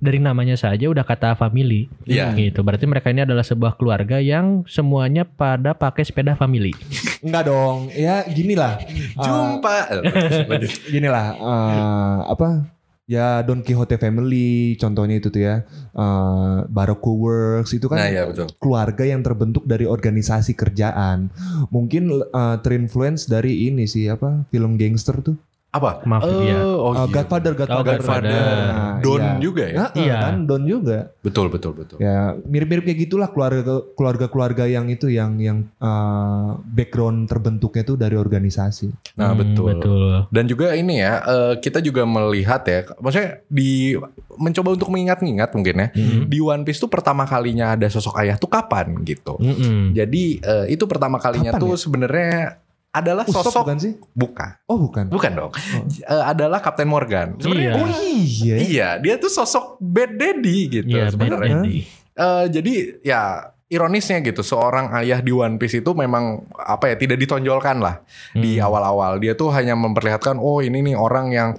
[0.00, 1.92] dari namanya saja udah kata family.
[2.08, 2.32] Iya.
[2.32, 2.64] Gitu.
[2.64, 6.72] Berarti mereka ini adalah sebuah keluarga yang semuanya pada pakai sepeda family.
[7.20, 7.92] Enggak dong.
[7.92, 8.80] Ya gini lah.
[9.14, 10.00] Jumpa.
[10.48, 10.72] Lanjut.
[10.88, 12.77] gini lah eh, apa
[13.08, 15.64] ya Don Quixote Family contohnya itu tuh ya.
[15.96, 18.52] Eh Baroque Works itu kan Nah ya betul.
[18.60, 21.32] keluarga yang terbentuk dari organisasi kerjaan.
[21.72, 26.00] Mungkin eh, terinfluence dari ini sih apa film gangster tuh Apa?
[26.02, 26.64] Mafia.
[26.64, 27.12] oh Uh, iya.
[27.12, 28.00] Godfather, Godfather.
[28.00, 28.32] Godfather.
[28.32, 29.36] Nah, Don iya.
[29.36, 29.76] juga ya?
[29.78, 30.16] Nah, Iya.
[30.24, 31.12] kan Don juga.
[31.20, 32.00] Betul betul betul.
[32.00, 38.16] Ya mirip-mirip kayak gitulah keluarga keluarga-keluarga yang itu yang yang uh, background terbentuknya itu dari
[38.16, 38.88] organisasi.
[39.14, 39.66] Nah Hmm, betul.
[39.70, 40.12] Betul.
[40.30, 43.92] Dan juga ini ya, eh, kita juga melihat ya, maksudnya di
[44.34, 46.20] mencoba untuk mengingat-ingat mungkin ya, Mhm.
[46.26, 49.36] di One Piece tuh pertama kalinya ada sosok ayah tuh kapan gitu.
[49.36, 49.92] Mm-mm.
[49.92, 51.78] Jadi eh, itu pertama kalinya Kapan tuh ya?
[51.78, 52.34] sebenarnya
[52.90, 53.92] adalah Usop sosok bukan sih?
[54.10, 55.04] bukan, Oh bukan.
[55.06, 55.52] bukan dong,
[56.00, 57.36] Eh, adalah Kapten Morgan.
[57.36, 57.72] Sebenarnya Iya.
[57.74, 58.56] Oh iya.
[58.58, 61.62] Iya, dia tuh sosok bad daddy gitu Iya, sebenarnya.
[62.14, 63.20] Eh, jadi ya
[63.68, 68.00] ironisnya gitu, seorang ayah di One Piece itu memang apa ya tidak ditonjolkan lah
[68.32, 68.64] di Hmm.
[68.64, 69.20] awal-awal.
[69.20, 71.50] Dia tuh hanya memperlihatkan oh ini nih orang yang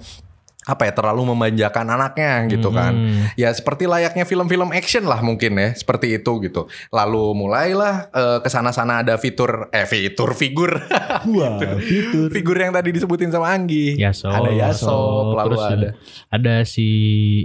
[0.70, 2.94] apa ya terlalu memanjakan anaknya gitu kan.
[2.94, 3.26] Hmm.
[3.34, 6.64] Ya seperti layaknya film-film action lah mungkin ya, seperti itu gitu.
[6.88, 10.78] Lalu mulailah eh, ke sana-sana ada fitur eh fitur figur
[11.34, 12.30] Wah, fitur.
[12.30, 13.98] figur yang tadi disebutin sama Anggi.
[13.98, 14.30] Yasop.
[14.30, 15.88] Ada Yasop, lalu Terus ada
[16.30, 16.88] ada si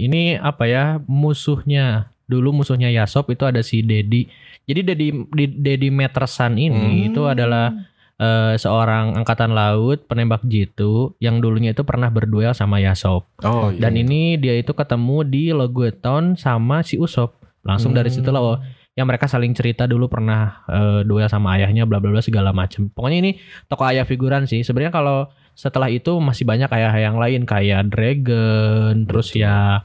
[0.00, 1.86] ini apa ya musuhnya
[2.24, 4.26] dulu musuhnya Yasop itu ada si Dedi.
[4.62, 7.08] Jadi Dedi di- Dedi Metersan ini Hmm.
[7.08, 7.70] itu adalah
[8.16, 13.28] eh, seorang angkatan laut penembak jitu yang dulunya itu pernah berduel sama Yasop.
[13.42, 13.86] Oh iya.
[13.86, 17.36] Dan ini dia itu ketemu di Logueton sama si Usop.
[17.60, 18.16] Langsung dari Hmm.
[18.16, 18.58] situ lah oh,
[18.92, 22.88] ya mereka saling cerita dulu pernah eh, duel sama ayahnya bla bla bla segala macam.
[22.88, 23.30] Pokoknya ini
[23.66, 24.62] tokoh ayah figuran sih.
[24.62, 29.82] Sebenarnya kalau setelah itu masih banyak ayah yang lain kayak Dragon, terus ya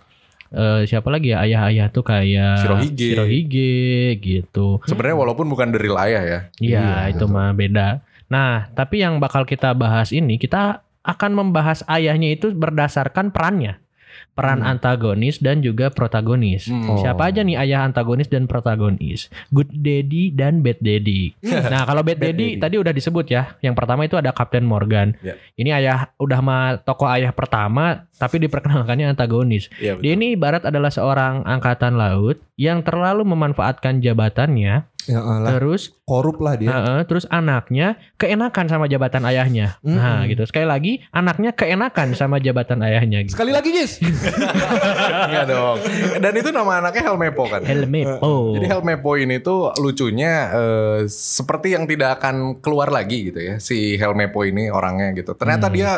[0.51, 3.07] eh, siapa lagi ya ayah-ayah tuh kayak Shirohige.
[3.15, 3.73] Shirohige
[4.19, 4.83] gitu.
[4.83, 6.39] Sebenarnya walaupun bukan dari ayah ya.
[6.59, 8.03] Iya, Iya, itu mah beda.
[8.31, 13.83] Nah, tapi yang bakal kita bahas ini kita akan membahas ayahnya itu berdasarkan perannya.
[14.31, 14.75] Peran Hmm.
[14.75, 16.67] antagonis dan juga protagonis.
[16.67, 16.99] Hmm.
[16.99, 19.27] Siapa aja nih ayah antagonis dan protagonis?
[19.49, 21.31] Good Daddy dan Bad Daddy.
[21.43, 22.59] nah, kalau Bad, Bad Daddy, Daddy.
[22.59, 23.55] tadi udah disebut ya.
[23.59, 25.15] Yang pertama itu ada Kapten Morgan.
[25.19, 25.35] Ya.
[25.55, 29.71] Ini ayah udah mah tokoh ayah pertama tapi diperkenalkannya antagonis.
[29.79, 35.97] Iya Dia ini ibarat adalah seorang angkatan laut yang terlalu memanfaatkan jabatannya, Ya Allah, terus
[36.01, 36.69] korup lah dia.
[36.69, 39.81] Heeh, terus anaknya keenakan sama jabatan ayahnya.
[39.81, 40.29] Nah, Mm-mm.
[40.29, 40.43] gitu.
[40.43, 43.33] Sekali lagi, anaknya keenakan sama jabatan ayahnya gitu.
[43.33, 43.97] Sekali lagi, Jis.
[45.31, 45.77] Iya dong.
[46.17, 47.61] Dan itu nama anaknya Helmepo kan.
[47.63, 48.53] Helmepo.
[48.53, 53.95] Jadi Helmepo ini tuh lucunya eh, seperti yang tidak akan keluar lagi gitu ya si
[53.95, 55.33] Helmepo ini orangnya gitu.
[55.33, 55.75] Ternyata Hmm.
[55.75, 55.91] dia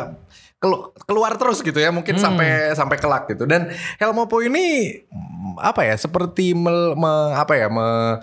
[0.57, 2.23] kelu- keluar terus gitu ya mungkin Hmm.
[2.23, 3.43] sampai sampai kelak gitu.
[3.43, 8.17] Dan Helmepo ini mm, apa ya seperti mel- me- apa ya me-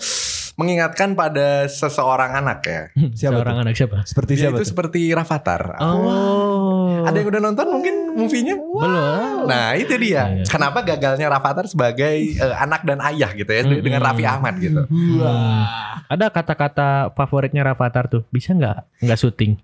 [0.61, 2.83] mengingatkan pada seseorang anak ya.
[3.16, 3.62] Siapa Seorang tuh?
[3.64, 3.96] anak siapa?
[4.05, 4.68] Seperti Dia siapa itu tuh?
[4.68, 5.62] seperti Rafathar.
[5.81, 7.01] Oh.
[7.01, 8.55] Ada yang udah nonton mungkin movie-nya?
[8.55, 9.49] belum?
[9.49, 10.29] Nah itu dia.
[10.31, 10.44] Iya.
[10.44, 13.81] Kenapa gagalnya Rafathar sebagai eh, anak dan ayah gitu ya Mm-mm.
[13.81, 14.85] dengan Raffi Ahmad gitu.
[14.85, 15.64] Hmm.
[16.07, 18.27] Ada kata-kata favoritnya Rafathar tuh.
[18.29, 19.01] Bisa nggak?
[19.01, 19.57] Nggak syuting.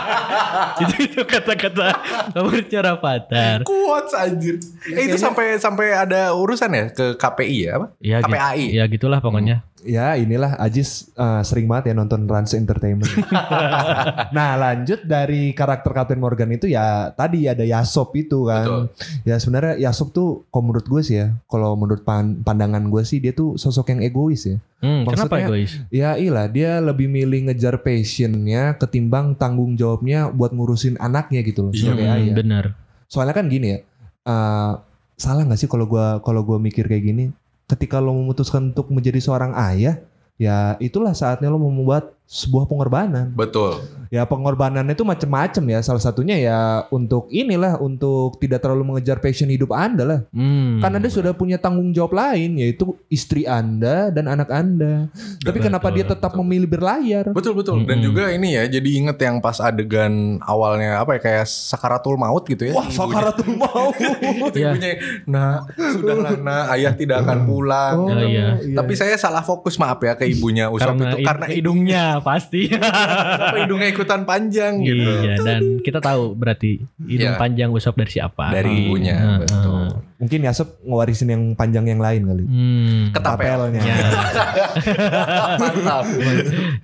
[0.82, 1.88] itu itu kata-kata
[2.30, 3.58] favoritnya Rafathar.
[3.64, 4.60] Quotes anjir.
[4.86, 7.86] Eh, itu sampai sampai ada urusan ya ke KPI ya apa?
[7.98, 8.64] Ya, gitu, KPAI.
[8.76, 9.64] ya gitulah pokoknya.
[9.82, 13.08] Ya inilah Ajis eh, sering banget ya nonton Rans Entertainment.
[14.36, 18.88] nah lanjut dari karakter Captain Morgan itu ya tadi ada Yasop itu kan.
[19.22, 23.18] Ya sebenarnya Yasop tuh kalau menurut gue sih ya, kalau menurut pan- pandangan gue sih
[23.18, 24.56] dia tuh sosok yang egois ya.
[24.78, 25.72] Hmm, kenapa Maksudnya- egois?
[25.88, 31.72] Ya iyalah dia lebih milih ngejar passionnya ketimbang tanggung jawabnya buat ngurusin anaknya gitu loh
[31.72, 32.34] Iya, sebagai Hmm, ayah.
[32.34, 32.64] bener.
[33.06, 33.78] Soalnya kan gini ya,
[34.24, 34.72] eh,
[35.16, 37.24] salah nggak sih kalau gua kalau gua mikir kayak gini?
[37.70, 40.02] Ketika lo memutuskan untuk menjadi seorang ayah,
[40.34, 43.34] ya itulah saatnya lo membuat sebuah pengorbanan.
[43.34, 43.82] Betul.
[44.06, 45.82] Ya pengorbanannya itu macem-macem ya.
[45.82, 46.58] Salah satunya ya
[46.94, 50.20] untuk inilah untuk tidak terlalu mengejar passion hidup anda lah.
[50.30, 50.78] Hmm.
[50.78, 55.10] Kan anda sudah punya tanggung jawab lain yaitu istri anda dan anak anda.
[55.42, 56.42] Tapi Betul, kenapa dia tetap betul.
[56.46, 57.24] memilih berlayar?
[57.34, 57.82] Betul betul.
[57.82, 58.06] Dan Mm-mm.
[58.06, 62.70] juga ini ya, jadi inget yang pas adegan awalnya apa ya kayak sakaratul maut gitu
[62.70, 62.78] ya.
[62.78, 63.94] Wah, Ibunya- sakaratul maut.
[64.50, 64.74] Iya.
[64.74, 64.92] Ibunya,
[65.30, 67.94] nah sudahlah nah ayah tidak akan pulang.
[67.96, 68.26] Oh, gitu.
[68.26, 68.46] iya.
[68.74, 72.70] Tapi saya salah fokus maaf ya ke ibunya Usop karena, itu karena hidungnya pasti.
[72.70, 75.00] Apa hidungnya ikutan panjang gitu.
[75.00, 77.40] Iya, dan kita tahu berarti hidung Iya.
[77.40, 78.52] panjang Usop dari siapa?
[78.52, 79.38] Dari ibunya, Heeh.
[79.44, 79.84] betul.
[80.20, 82.44] Mungkin Yasop ngewarisin yang panjang yang lain kali.
[82.44, 83.04] Hmm.
[83.10, 83.40] Ketapel.
[83.40, 83.80] Papelnya.
[83.80, 83.96] Ya.
[85.60, 86.04] Mantap.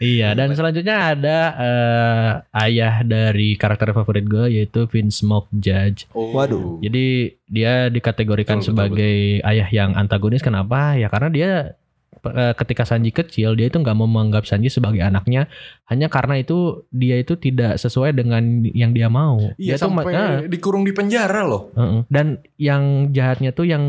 [0.01, 2.31] iya, dan selanjutnya ada eh,
[2.65, 6.09] ayah dari karakter favorit gue yaitu Vince Smoke Judge.
[6.17, 6.33] Oh.
[6.81, 10.41] Jadi dia dikategorikan Betul, betul, sebagai ayah yang antagonis.
[10.41, 10.97] Kenapa?
[10.97, 11.51] Ya karena dia
[12.59, 15.47] ketika Sanji kecil dia itu nggak mau menganggap Sanji sebagai anaknya
[15.87, 18.43] hanya karena itu dia itu tidak sesuai dengan
[18.75, 19.39] yang dia mau.
[19.55, 21.71] Iya dia tuh sampai ah, dikurung di penjara loh.
[21.79, 22.03] Heeh.
[22.11, 23.85] Dan yang jahatnya tuh yang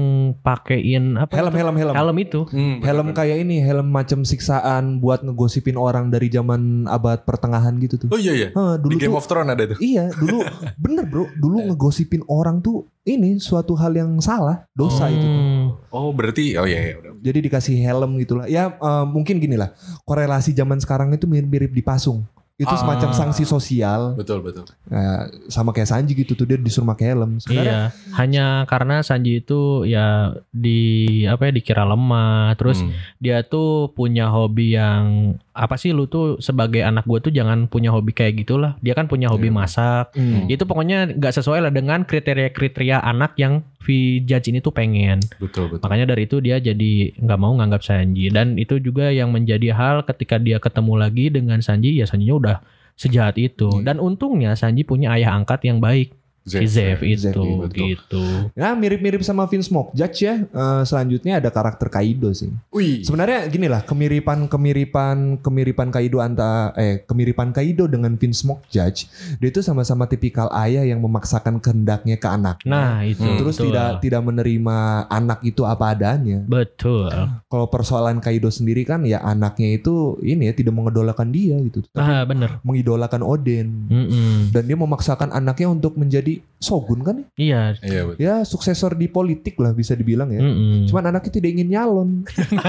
[0.46, 1.34] pakein apa?
[1.34, 1.58] Helm, itu?
[1.58, 1.94] helm, helm.
[1.98, 2.40] Helm itu.
[2.54, 8.06] Hmm, Helm kayak ini, helm macam siksaan buat ngegosipin orang dari zaman abad pertengahan gitu
[8.06, 8.14] tuh.
[8.14, 8.50] Oh iya iya.
[8.54, 9.78] Hah, dulu Di Game tuh of Thrones ada tuh.
[9.82, 10.46] Iya, dulu
[10.86, 15.24] bener bro, dulu ngegosipin orang tuh ini suatu hal yang salah, dosa itu.
[15.24, 15.32] tuh.
[15.32, 15.66] Hmm.
[15.90, 17.12] Oh berarti oh iya iya udah.
[17.24, 18.46] Jadi dikasih helm gitulah.
[18.46, 19.72] Ya eh, mungkin gini lah,
[20.04, 22.28] korelasi zaman sekarang itu mirip-mirip dipasung.
[22.58, 22.82] Itu Ah.
[22.82, 24.66] semacam sanksi sosial, Betul betul.
[24.90, 27.38] eh, sama kayak Sanji gitu tuh dia disuruh pakai helm.
[27.38, 30.82] Sebenarnya Iya, hanya karena Sanji itu ya di
[31.24, 32.90] apa ya dikira lemah, terus Hmm.
[33.22, 37.90] dia tuh punya hobi yang apa sih lu tuh sebagai anak gue tuh jangan punya
[37.90, 38.78] hobi kayak gitulah.
[38.86, 39.58] Dia kan punya hobi Iya.
[39.58, 40.06] masak.
[40.14, 40.46] Hmm.
[40.46, 45.18] Itu pokoknya nggak sesuai lah dengan kriteria-kriteria anak yang V Judge ini tuh pengen.
[45.42, 45.82] betul betul.
[45.82, 50.06] Makanya dari itu dia jadi nggak mau nganggap Sanji dan itu juga yang menjadi hal
[50.06, 52.58] ketika dia ketemu lagi dengan Sanji ya Sanjinya udah
[52.98, 53.70] sejahat itu.
[53.82, 53.94] Iya.
[53.94, 56.17] Dan untungnya Sanji punya ayah angkat yang baik,
[56.48, 57.92] si Zev itu Zev, betul.
[57.92, 58.24] gitu.
[58.56, 60.42] Ya mirip-mirip sama Vince Smoke Judge ya.
[60.42, 62.50] Eh, selanjutnya ada karakter Kaido sih.
[62.72, 63.04] Wih.
[63.04, 69.12] Sebenarnya gini lah, kemiripan kemiripan kemiripan Kaido antara eh kemiripan Kaido dengan Vince Smoke Judge,
[69.38, 72.64] dia itu sama-sama tipikal ayah yang memaksakan kehendaknya ke anak.
[72.64, 73.36] Nah itu Hmm.
[73.36, 73.66] Terus betul.
[73.74, 74.78] tidak tidak menerima
[75.10, 76.40] anak itu apa adanya.
[76.48, 77.12] betul.
[77.50, 82.08] Kalau persoalan Kaido sendiri kan ya anaknya itu ini ya tidak mengidolakan dia gitu, tapi
[82.08, 82.62] Ah bener.
[82.64, 83.68] mengidolakan Oden.
[83.92, 84.54] Mm-mm.
[84.54, 87.18] Dan dia memaksakan anaknya untuk menjadi shogun kan?
[87.36, 87.78] Iya.
[87.80, 88.20] Iya betul.
[88.20, 90.42] Ya suksesor di politik lah bisa dibilang ya.
[90.42, 90.88] Mm-mm.
[90.88, 92.10] Cuman anaknya tidak ingin nyalon.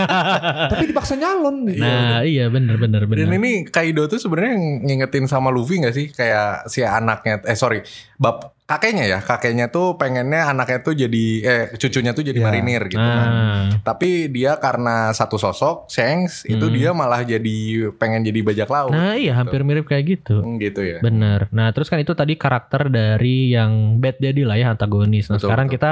[0.72, 1.70] tapi dipaksa nyalon.
[1.70, 3.38] nah iya bener bener Dan bener.
[3.38, 4.54] ini Kaido tuh sebenarnya
[4.84, 7.80] ngingetin sama Luffy gak sih kayak si anaknya eh sorry
[8.18, 12.44] bab kakeknya ya kakeknya tuh pengennya anaknya tuh jadi eh cucunya tuh jadi Ya.
[12.44, 13.28] marinir gitu kan.
[13.32, 15.88] Ah, Tapi dia karena satu sosok
[16.44, 16.74] itu Hmm.
[16.76, 17.58] dia malah jadi
[17.96, 18.92] pengen jadi bajak laut.
[18.92, 20.44] nah iya hampir mirip kayak gitu.
[20.44, 21.00] Hmm, gitu ya.
[21.00, 21.48] Bener.
[21.48, 25.32] Nah terus kan itu tadi karakter dari yang bad daddy lah ya antagonis.
[25.32, 25.76] Nah Betul, sekarang betul.
[25.80, 25.90] kita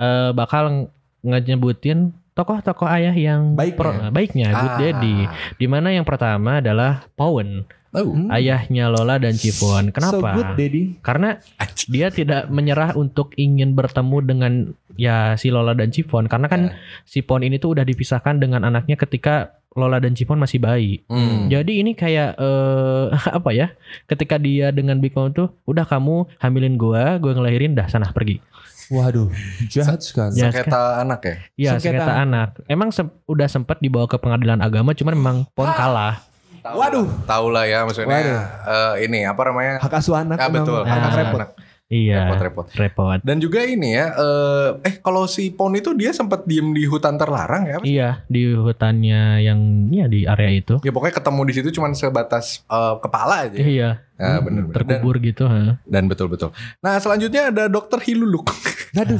[0.00, 0.90] eh, bakal nge-
[1.22, 4.10] ngejebutin tokoh-tokoh ayah yang Baiknya.
[4.10, 4.78] baiknya good Ah.
[4.78, 5.16] daddy.
[5.56, 7.64] Di mana yang pertama adalah Powen,
[7.94, 8.10] Oh.
[8.10, 8.26] Hmm.
[8.26, 9.38] ayahnya Lola dan.
[9.38, 10.34] So Kenapa?
[10.34, 10.98] good, Daddy.
[10.98, 11.38] Karena
[11.86, 14.52] dia tidak menyerah untuk ingin bertemu dengan
[14.98, 16.26] ya si Lola dan Chiffon.
[16.26, 16.76] Karena kan Ya.
[17.06, 21.06] si Pon ini tuh udah dipisahkan dengan anaknya ketika Lola dan Chiffon masih bayi.
[21.06, 21.46] Hmm.
[21.46, 23.04] Jadi ini kayak eh,
[23.38, 23.70] apa ya?
[24.06, 28.42] Ketika dia dengan Big Mom tuh, udah kamu hamilin gua, gua ngelahirin, dah sana pergi.
[28.86, 29.32] Waduh,
[29.66, 30.36] jahat sekali.
[30.36, 31.34] Ya, Sengketa anak ya.
[31.54, 32.04] Iya, Sengketa.
[32.04, 32.48] sengketa anak.
[32.66, 36.20] Emang sem- udah sempat dibawa ke pengadilan agama, cuman memang Pon kalah.
[36.60, 37.04] Tahu Waduh.
[37.04, 38.40] lah, Tahu lah ya maksudnya Waduh.
[38.66, 39.74] eh, ini apa namanya?
[39.78, 40.80] Hak asuh anak Ah, emang betul.
[40.80, 40.88] Ah.
[40.90, 41.40] anak hak repot.
[41.40, 41.50] anak.
[41.84, 42.66] Iya, Repot-repot.
[42.74, 43.18] repot.
[43.20, 47.20] Dan juga ini ya, eh, eh kalau si Pon itu dia sempat diem di hutan
[47.20, 47.78] terlarang ya?
[47.84, 49.60] Iya, di hutannya yang
[49.92, 50.80] ya di area itu.
[50.80, 53.60] Ya pokoknya ketemu di situ cuman sebatas eh, kepala aja.
[53.60, 54.74] Iya, Nah, Hmm, bener-bener.
[54.78, 55.42] Dan, terkubur gitu.
[55.44, 55.74] ha.
[55.84, 56.54] dan betul-betul.
[56.78, 58.46] Nah selanjutnya ada Dokter Hiluluk.
[58.94, 59.18] Aduh,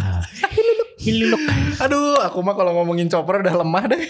[1.04, 1.40] Hiluluk.
[1.76, 4.02] Aduh, aku mah kalau ngomongin Chopper udah lemah deh.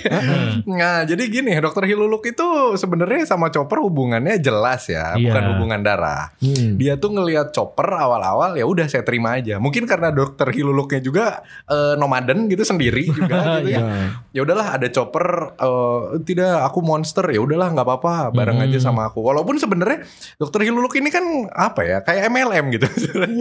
[0.64, 5.26] Nah, jadi gini, Dokter Hiluluk itu sebenarnya sama Chopper hubungannya jelas ya, Iya.
[5.26, 6.30] bukan hubungan darah.
[6.38, 6.76] Hmm.
[6.76, 9.56] Dia tuh ngelihat Chopper awal-awal ya udah saya terima aja.
[9.56, 11.24] Mungkin karena Dokter Hiluluknya juga
[11.64, 13.80] eh, nomaden gitu sendiri juga gitu ya.
[13.80, 13.82] Ya.
[14.30, 15.24] Ya udahlah ada Chopper
[15.54, 18.66] eh, tidak aku monster ya udahlah nggak apa-apa bareng Hmm.
[18.66, 19.18] aja sama aku.
[19.18, 22.86] Walaupun sebenarnya Dokter Hiluluk ini kan apa ya kayak MLM gitu.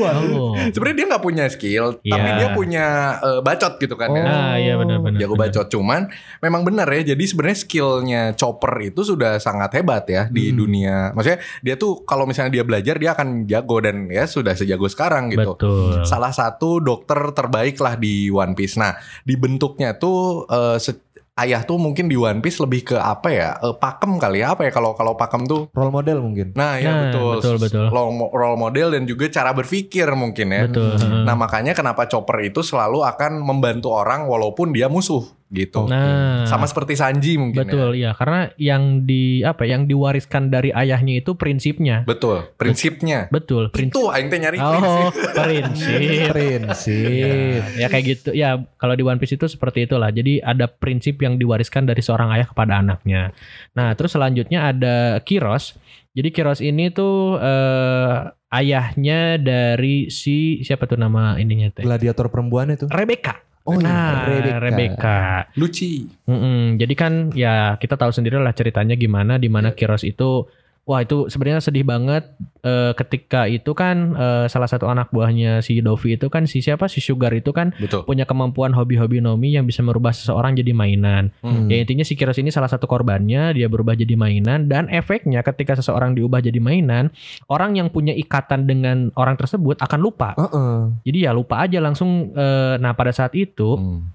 [0.02, 0.58] Oh.
[0.74, 2.34] sebenarnya dia nggak punya skill, tapi Iya.
[2.36, 2.86] dia punya
[3.20, 4.24] eh, bacot gitu kan ya.
[4.24, 5.20] Ah, iya benar-benar.
[5.20, 5.52] Jago benar.
[5.52, 6.02] bacot cuman
[6.40, 7.14] memang benar ya.
[7.14, 10.58] Jadi sebenarnya skillnya Chopper itu sudah sangat hebat ya di Hmm.
[10.58, 10.98] dunia.
[11.12, 15.30] Maksudnya dia tuh kalau misalnya dia belajar dia akan jago dan ya sudah sejago sekarang
[15.30, 15.54] gitu.
[15.54, 16.02] Betul.
[16.04, 18.76] Salah satu dokter terbaik lah di One Piece.
[18.76, 21.04] Nah, dibentuknya tuh se-
[21.34, 23.50] ayah tuh mungkin di One Piece lebih ke apa ya?
[23.58, 26.54] Eh, pakem kali ya apa ya kalau kalau pakem tuh Role model mungkin.
[26.54, 27.34] Nah, ya Nah, betul.
[27.42, 27.86] betul, betul.
[27.90, 30.62] Role mo- Role model dan juga cara berpikir mungkin ya.
[30.70, 30.98] Betul.
[31.26, 35.86] Nah, makanya kenapa Chopper itu selalu akan membantu orang walaupun dia musuh gitu.
[35.86, 37.64] Nah, Sama seperti Sanji mungkin ya.
[37.64, 42.02] betul ya karena yang di apa yang diwariskan dari ayahnya itu prinsipnya.
[42.04, 42.50] Betul.
[42.58, 43.30] Prinsipnya.
[43.30, 43.94] Betul, prinsip.
[43.94, 45.14] Itu aing teh nyari Oh, prinsip.
[45.38, 46.28] prinsip.
[46.34, 47.62] Prinsip.
[47.78, 48.30] ya kayak gitu.
[48.34, 50.10] Ya kalau di One Piece itu seperti itulah.
[50.10, 53.30] Jadi ada prinsip yang diwariskan dari seorang ayah kepada anaknya.
[53.72, 55.78] Nah, terus selanjutnya ada Kiros.
[56.14, 58.18] Jadi Kiros ini tuh eh,
[58.54, 61.82] ayahnya dari si siapa tuh nama ininya teh?
[61.82, 62.86] Gladiator perempuan itu.
[62.86, 63.38] Rebecca.
[63.64, 64.60] Oh nah, iya, Rebecca.
[64.60, 65.20] Rebecca.
[65.56, 66.04] Luci.
[66.28, 66.76] Mm-mm.
[66.76, 69.78] Jadi kan ya kita tahu sendiri lah ceritanya gimana di mana Iya.
[69.80, 70.52] Kiros itu
[70.84, 72.28] Wah itu sebenarnya sedih banget
[72.60, 76.92] eh, ketika itu kan eh, salah satu anak buahnya si Dovi itu kan si siapa
[76.92, 78.04] si Sugar itu kan Betul.
[78.04, 81.32] punya kemampuan hobi-hobi nomi yang bisa merubah seseorang jadi mainan.
[81.40, 81.72] Hmm.
[81.72, 85.80] Ya intinya si Kiros ini salah satu korbannya, dia berubah jadi mainan dan efeknya ketika
[85.80, 87.16] seseorang diubah jadi mainan,
[87.48, 90.36] orang yang punya ikatan dengan orang tersebut akan lupa.
[90.36, 91.00] Heeh.
[91.08, 94.06] Jadi ya lupa aja langsung eh, nah pada saat itu Hmm.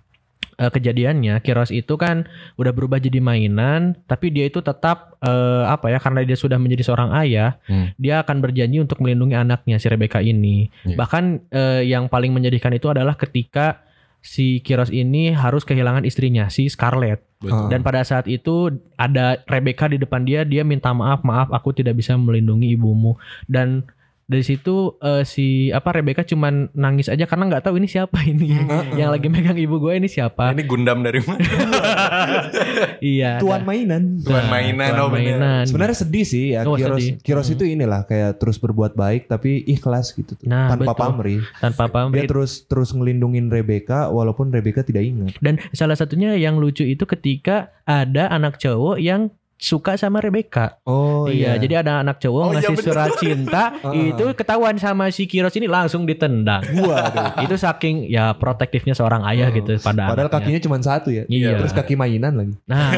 [0.59, 2.27] Eh, kejadiannya Kiros itu kan
[2.59, 6.83] udah berubah jadi mainan, tapi dia itu tetap eh, apa ya karena dia sudah menjadi
[6.91, 7.95] seorang ayah, Hmm.
[7.97, 10.69] dia akan berjanji untuk melindungi anaknya si Rebecca ini.
[10.85, 10.99] Iya.
[10.99, 13.87] Bahkan eh, yang paling menyedihkan itu adalah ketika
[14.19, 17.23] si Kiros ini harus kehilangan istrinya si Scarlett.
[17.39, 17.71] Betul.
[17.71, 21.95] Dan pada saat itu ada Rebecca di depan dia, dia minta maaf, maaf aku tidak
[22.03, 23.15] bisa melindungi ibumu.
[23.47, 23.87] Dan
[24.29, 28.61] dari situ eh, si apa Rebecca cuman nangis aja karena nggak tahu ini siapa ini
[28.93, 30.53] yang lagi megang ibu gue ini siapa.
[30.53, 31.41] Ini Gundam dari mana?
[33.01, 33.41] iya.
[33.41, 34.21] Tuan mainan.
[34.21, 35.65] Tuan Nah, mainan, tuan oh mainan.
[35.65, 37.01] Sebenarnya sedih sih ya Oh, Kiros.
[37.01, 37.13] sedih.
[37.21, 37.55] Kiros Hmm.
[37.57, 40.45] itu inilah kayak terus berbuat baik tapi ikhlas gitu tuh.
[40.45, 41.01] Nah, tanpa betul.
[41.01, 41.41] pamrih.
[41.59, 42.29] tanpa Dia pamrih.
[42.29, 45.33] terus terus ngelindungin Rebecca walaupun Rebecca tidak ingat.
[45.41, 50.79] Dan salah satunya yang lucu itu ketika ada anak cowok yang suka sama Rebecca.
[50.85, 52.87] Oh iya, jadi ada anak cowok Oh, iya, ngasih bener.
[52.87, 54.09] surat cinta, Heeh.
[54.15, 56.63] itu ketahuan sama si Kiros ini langsung ditendang.
[56.79, 57.43] Waduh.
[57.43, 59.53] itu saking ya protektifnya seorang ayah Oh.
[59.53, 60.39] gitu pada Padahal anaknya.
[60.39, 61.27] kakinya cuma satu ya.
[61.27, 61.59] Iya.
[61.59, 62.55] Terus kaki mainan lagi.
[62.65, 62.95] Nah,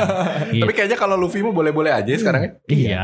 [0.52, 0.62] iya.
[0.62, 2.50] Tapi kayaknya kalau Luffy mah boleh-boleh aja sekarang ya.
[2.68, 3.02] iya.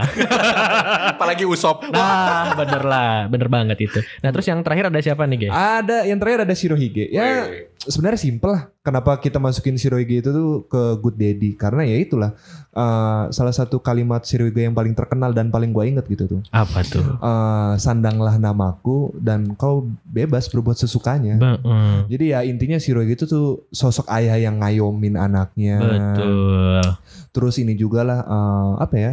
[1.10, 1.88] Apalagi Usop.
[1.88, 4.00] Nah, bener lah, bener banget itu.
[4.20, 5.48] Nah, terus yang terakhir ada siapa nih, Ge?
[5.48, 7.08] Ada yang terakhir ada Shirohige.
[7.08, 7.48] Ya.
[7.88, 8.68] Sebenarnya simpel lah.
[8.84, 11.50] Kenapa kita masukin Shirohige itu tuh ke Good Daddy?
[11.56, 12.36] Karena ya itulah
[12.70, 16.40] eh, salah satu kalimat Shirohige yang paling terkenal dan paling gua inget gitu tuh.
[16.52, 17.04] Apa tuh?
[17.04, 21.40] Eh, sandanglah namaku dan kau bebas berbuat sesukanya.
[21.40, 25.80] Ba- mm, Jadi ya intinya Shirohige itu tuh sosok ayah yang ngayomin anaknya.
[25.80, 26.84] Betul.
[27.32, 29.12] Terus ini juga lah eh, apa ya?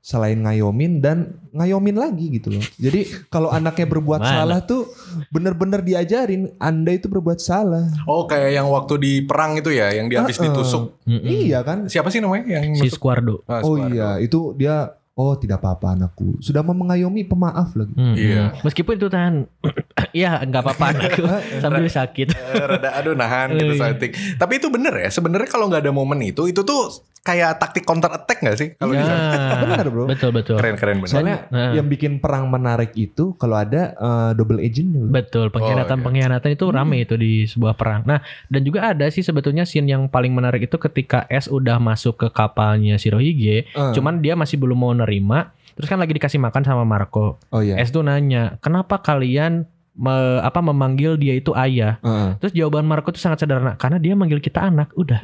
[0.00, 1.18] Selain ngayomin dan
[1.50, 2.64] ngayomin lagi gitu loh.
[2.74, 4.32] Jadi kalau anaknya berbuat Mana?
[4.32, 4.88] salah tuh
[5.28, 7.84] bener-bener diajarin Anda itu berbuat salah.
[8.04, 10.48] Oh kayak yang waktu di perang itu ya, yang dia habis Heeh.
[10.48, 10.96] ditusuk.
[11.04, 11.20] Mm-mm.
[11.22, 11.84] Iya kan?
[11.84, 12.88] Siapa sih namanya yang Si?
[12.88, 13.44] Squardo.
[13.44, 16.40] Ah, Oh iya, itu dia oh tidak apa-apa anakku.
[16.40, 17.92] Sudah mau mengayomi pemaaf lagi.
[17.92, 18.16] Mm-mm.
[18.16, 18.56] Iya.
[18.64, 19.44] Meskipun itu tahan,
[20.16, 21.22] ya nggak apa-apa anakku
[21.60, 22.32] sambil sakit.
[22.56, 23.92] Rada aduh nahan gitu Iya.
[23.92, 24.40] sakit.
[24.40, 25.12] Tapi itu bener ya.
[25.12, 26.88] Sebenarnya kalau nggak ada momen itu, itu tuh
[27.20, 28.68] kayak taktik counter attack nggak sih?
[28.74, 29.20] Kalau di sana?
[29.20, 30.04] Ya, Benar, bro.
[30.04, 30.56] Betul betul.
[30.56, 31.10] keren keren bener.
[31.10, 31.72] Soalnya Nah.
[31.72, 35.00] yang bikin perang menarik itu kalau ada eh, double agentnya.
[35.00, 35.12] bro.
[35.12, 36.04] Betul, pengkhianatan Oh, iya.
[36.06, 38.02] pengkhianatan itu rame itu di sebuah perang.
[38.04, 42.16] Nah, dan juga ada sih sebetulnya scene yang paling menarik itu ketika S udah masuk
[42.16, 45.52] ke kapalnya Shirohige, Eh, cuman dia masih belum mau nerima.
[45.70, 47.36] Terus kan lagi dikasih makan sama Marco.
[47.46, 47.76] oh iya.
[47.76, 52.36] S tuh nanya, "Kenapa kalian me- apa memanggil dia itu ayah?" Heeh.
[52.38, 55.20] Terus jawaban Marco tuh sangat sederhana, karena dia manggil kita anak, udah.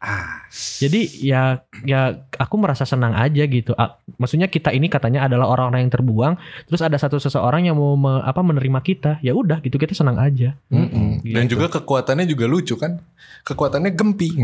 [0.00, 0.48] Ah,
[0.80, 2.00] Jadi ya ya
[2.34, 3.76] aku merasa senang aja gitu.
[4.16, 6.34] Maksudnya kita ini katanya adalah orang-orang yang terbuang,
[6.64, 9.20] terus ada satu seseorang yang mau me- apa menerima kita.
[9.20, 10.56] Ya udah gitu kita senang aja.
[10.68, 11.20] mm-mm.
[11.20, 11.60] Dan Gitu.
[11.60, 12.96] juga kekuatannya juga lucu kan?
[13.44, 14.32] Kekuatannya gempi.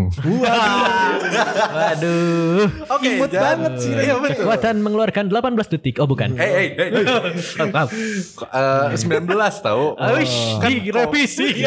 [1.57, 2.65] Waduh.
[2.89, 3.41] Oke, Imut Jan.
[3.43, 3.91] banget sih.
[3.93, 4.43] Iya betul.
[4.43, 5.95] Kekuatan mengeluarkan 18 detik.
[5.99, 6.35] Oh bukan.
[6.35, 7.05] Hey, hey, hey.
[7.59, 7.89] Oh, maaf.
[7.89, 9.27] Eh, 19
[9.59, 9.85] tahu.
[10.15, 11.47] Wish, Kan direvisi.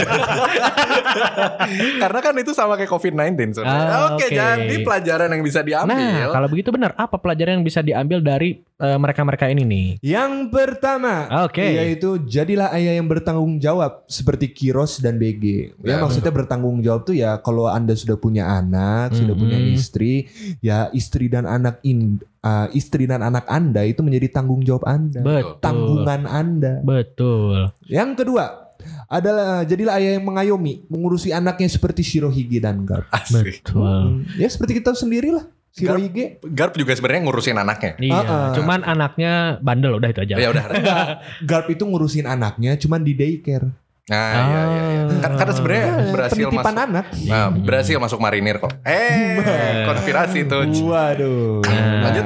[2.00, 3.90] Karena kan itu sama kayak COVID-19 sebenarnya.
[3.90, 4.32] Ah, Oke, oke.
[4.32, 5.92] jadi pelajaran yang bisa diambil.
[5.92, 6.92] Nah, kalau begitu benar.
[6.96, 9.88] Apa pelajaran yang bisa diambil dari eh, mereka-mereka ini nih?
[10.02, 11.62] Yang pertama, Oke.
[11.64, 15.74] yaitu jadilah ayah yang bertanggung jawab seperti Kiros dan BG.
[15.80, 15.96] Ya Ya.
[16.00, 19.38] maksudnya bertanggung jawab tuh ya kalau anda sudah punya anak, sudah Mhm.
[19.38, 19.79] punya istri,
[20.60, 25.20] ya istri dan anak in, uh, istri dan anak anda itu menjadi tanggung jawab anda,
[25.20, 25.58] Betul.
[25.60, 26.74] tanggungan anda.
[26.82, 27.72] Betul.
[27.86, 28.46] Yang kedua
[29.06, 33.10] adalah jadilah ayah yang mengayomi, mengurusi anaknya seperti Shirohige dan Garp.
[33.10, 33.66] Asik.
[33.66, 33.84] Betul.
[33.84, 36.40] Hmm, Ya seperti kita sendiri lah, Shirohige.
[36.46, 37.92] Garp juga sebenarnya ngurusin anaknya.
[37.98, 38.48] Iya, Ah-ah.
[38.56, 40.34] cuman anaknya bandel udah itu aja.
[40.38, 40.66] Ya udah.
[41.50, 43.68] Garp itu ngurusin anaknya cuman di daycare.
[44.10, 45.04] Nah, iya, iya, iya.
[45.20, 46.84] Kan- Karena sebenarnya Eh, berhasil penitipan masuk.
[46.84, 47.06] anak.
[47.24, 48.74] Nah, berhasil masuk marinir kok.
[48.82, 50.66] Eh, konspirasi tuh.
[50.84, 51.62] Waduh.
[51.62, 52.02] Nah.
[52.04, 52.26] Lanjut.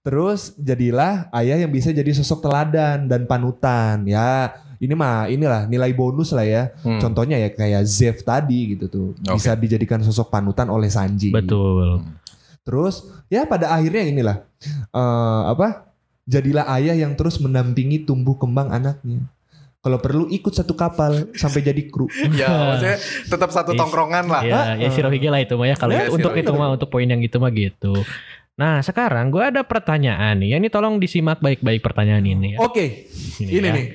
[0.00, 4.06] Terus jadilah ayah yang bisa jadi sosok teladan dan panutan.
[4.06, 6.70] Ya, ini mah inilah nilai bonus lah ya.
[6.80, 7.02] Hmm.
[7.02, 9.08] Contohnya ya kayak Zev tadi gitu tuh.
[9.18, 11.34] Bisa dijadikan sosok panutan oleh Sanji.
[11.34, 12.06] Betul.
[12.62, 14.36] Terus ya pada akhirnya inilah
[14.88, 15.90] eh, apa?
[16.22, 19.26] Jadilah ayah yang terus mendampingi tumbuh kembang anaknya.
[19.86, 22.10] Kalau perlu ikut satu kapal sampai jadi kru.
[22.34, 22.98] Ya, maksudnya
[23.30, 24.42] tetap satu Is- tongkrongan lah.
[24.42, 26.42] Ya, ya Shirohige lah itu mah ya kalau Ya, untuk Shirohige.
[26.42, 27.94] itu mah untuk poin yang itu mah gitu.
[28.56, 30.48] Nah, sekarang gue ada pertanyaan nih.
[30.50, 32.58] Ya, ini tolong disimak baik-baik pertanyaan ini ya.
[32.58, 33.06] Oke,
[33.38, 33.70] ini ya.
[33.70, 33.86] nih.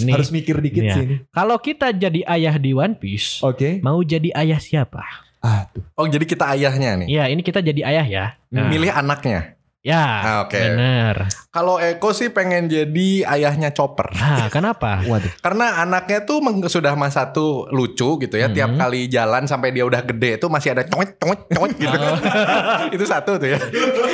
[0.00, 0.10] Ini.
[0.10, 0.96] Harus mikir dikit Ini ya.
[0.96, 1.16] sih ini.
[1.28, 3.78] Kalau kita jadi ayah di One Piece, Oke.
[3.78, 5.04] mau jadi ayah siapa?
[5.38, 5.84] Aduh.
[5.94, 7.06] Oh, jadi kita ayahnya nih.
[7.06, 8.24] Ya, ini kita jadi ayah ya.
[8.50, 9.57] Nah, Milih anaknya.
[9.80, 10.58] Ya, Ah, oke.
[10.58, 11.30] benar.
[11.48, 14.10] Kalau Eko sih pengen jadi ayahnya Chopper.
[14.12, 14.98] Ah, kenapa?
[15.06, 15.30] Waduh.
[15.38, 18.46] Karena anaknya tuh meng- sudah masa tuh lucu gitu ya.
[18.48, 18.76] Tiap Mhm.
[18.76, 21.94] kali jalan sampai dia udah gede tuh masih ada coet coet coet gitu.
[21.94, 22.18] Oh.
[22.92, 23.58] itu satu tuh ya.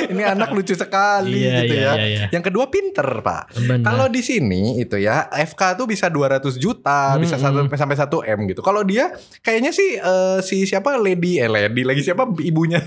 [0.05, 1.93] Ini anak lucu sekali Iya, gitu iya, ya.
[1.95, 2.25] iya, iya.
[2.29, 3.49] Yang kedua pinter pak.
[3.81, 7.41] Kalau di sini itu ya FK tuh bisa 200 juta, bisa Mhm.
[7.41, 8.61] satu sampai 1 M gitu.
[8.61, 9.09] Kalau dia
[9.41, 12.85] kayaknya sih eh, si siapa Lady eh Lady lagi siapa ibunya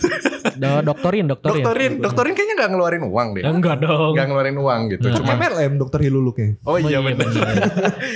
[0.55, 1.61] Do- doktorin, doktorin.
[1.61, 3.43] dokterin dokterin kayaknya nggak ngeluarin uang deh.
[3.49, 4.13] Enggak dong.
[4.13, 5.07] Nggak ngeluarin uang gitu.
[5.09, 5.17] Nah.
[5.17, 6.61] Cuma MLM dokter Hiluluknya.
[6.69, 7.27] Oh iya benar.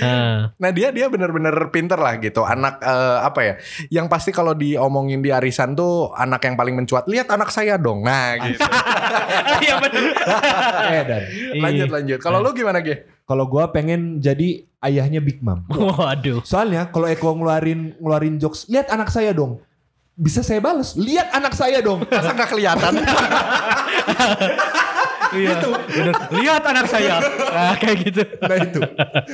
[0.03, 3.53] Nah, Nah dia dia bener-bener pinter lah gitu anak eh, apa ya
[3.87, 8.03] yang pasti kalau diomongin di arisan tuh anak yang paling mencuat lihat anak saya dong
[8.03, 8.59] nah gitu
[9.63, 10.03] Iya benar.
[10.91, 11.21] Eh dan
[11.63, 13.07] lanjut lanjut kalau lu gimana Ge?
[13.23, 15.63] kalau gua pengen jadi ayahnya Big Mom.
[15.71, 16.43] Waduh.
[16.43, 19.63] Soalnya kalau Eko ngeluarin ngeluarin jokes, lihat anak saya dong.
[20.13, 22.05] Bisa saya balas, lihat anak saya dong.
[22.05, 22.93] masa nggak kelihatan
[25.33, 25.57] Iya.
[25.89, 26.13] Bener.
[26.29, 27.17] Lihat anak saya.
[27.21, 28.21] Nah, kayak gitu.
[28.37, 28.79] Nah itu.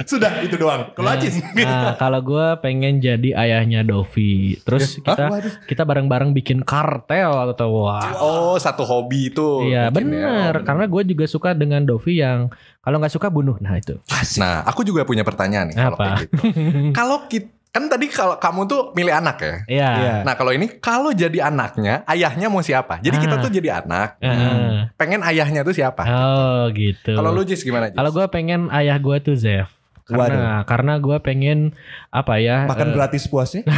[0.07, 0.95] Sudah itu doang.
[0.95, 1.43] Kalau Ajis.
[1.43, 4.55] Nah, kalau gue pengen jadi ayahnya Dovi.
[4.63, 5.53] Terus kita Waduh.
[5.67, 8.15] kita bareng-bareng bikin kartel atau wah.
[8.19, 10.55] oh satu hobi itu Iya bikin ya.
[10.63, 12.47] Karena gue juga suka dengan Dovi yang
[12.79, 13.59] kalau nggak suka bunuh.
[13.59, 13.99] Nah itu.
[14.39, 16.33] nah aku juga punya pertanyaan nih kalau gitu
[16.97, 19.89] kalau kita kan tadi kalau kamu tuh milih anak ya Iya.
[19.93, 20.13] Iya.
[20.21, 22.97] Nah kalau ini kalau jadi anaknya ayahnya mau siapa?
[22.99, 23.41] Jadi kita Ah.
[23.41, 24.89] tuh jadi anak Heeh.
[24.95, 26.01] pengen ayahnya tuh siapa?
[26.03, 27.13] Oh gitu.
[27.13, 27.89] Kalau lu Jis gimana?
[27.89, 29.69] Kalau gue pengen ayah gue tuh Zev.
[30.09, 31.77] Karena karena gue pengen
[32.09, 32.65] apa ya?
[32.65, 33.63] Makan eh, gratis puasnya.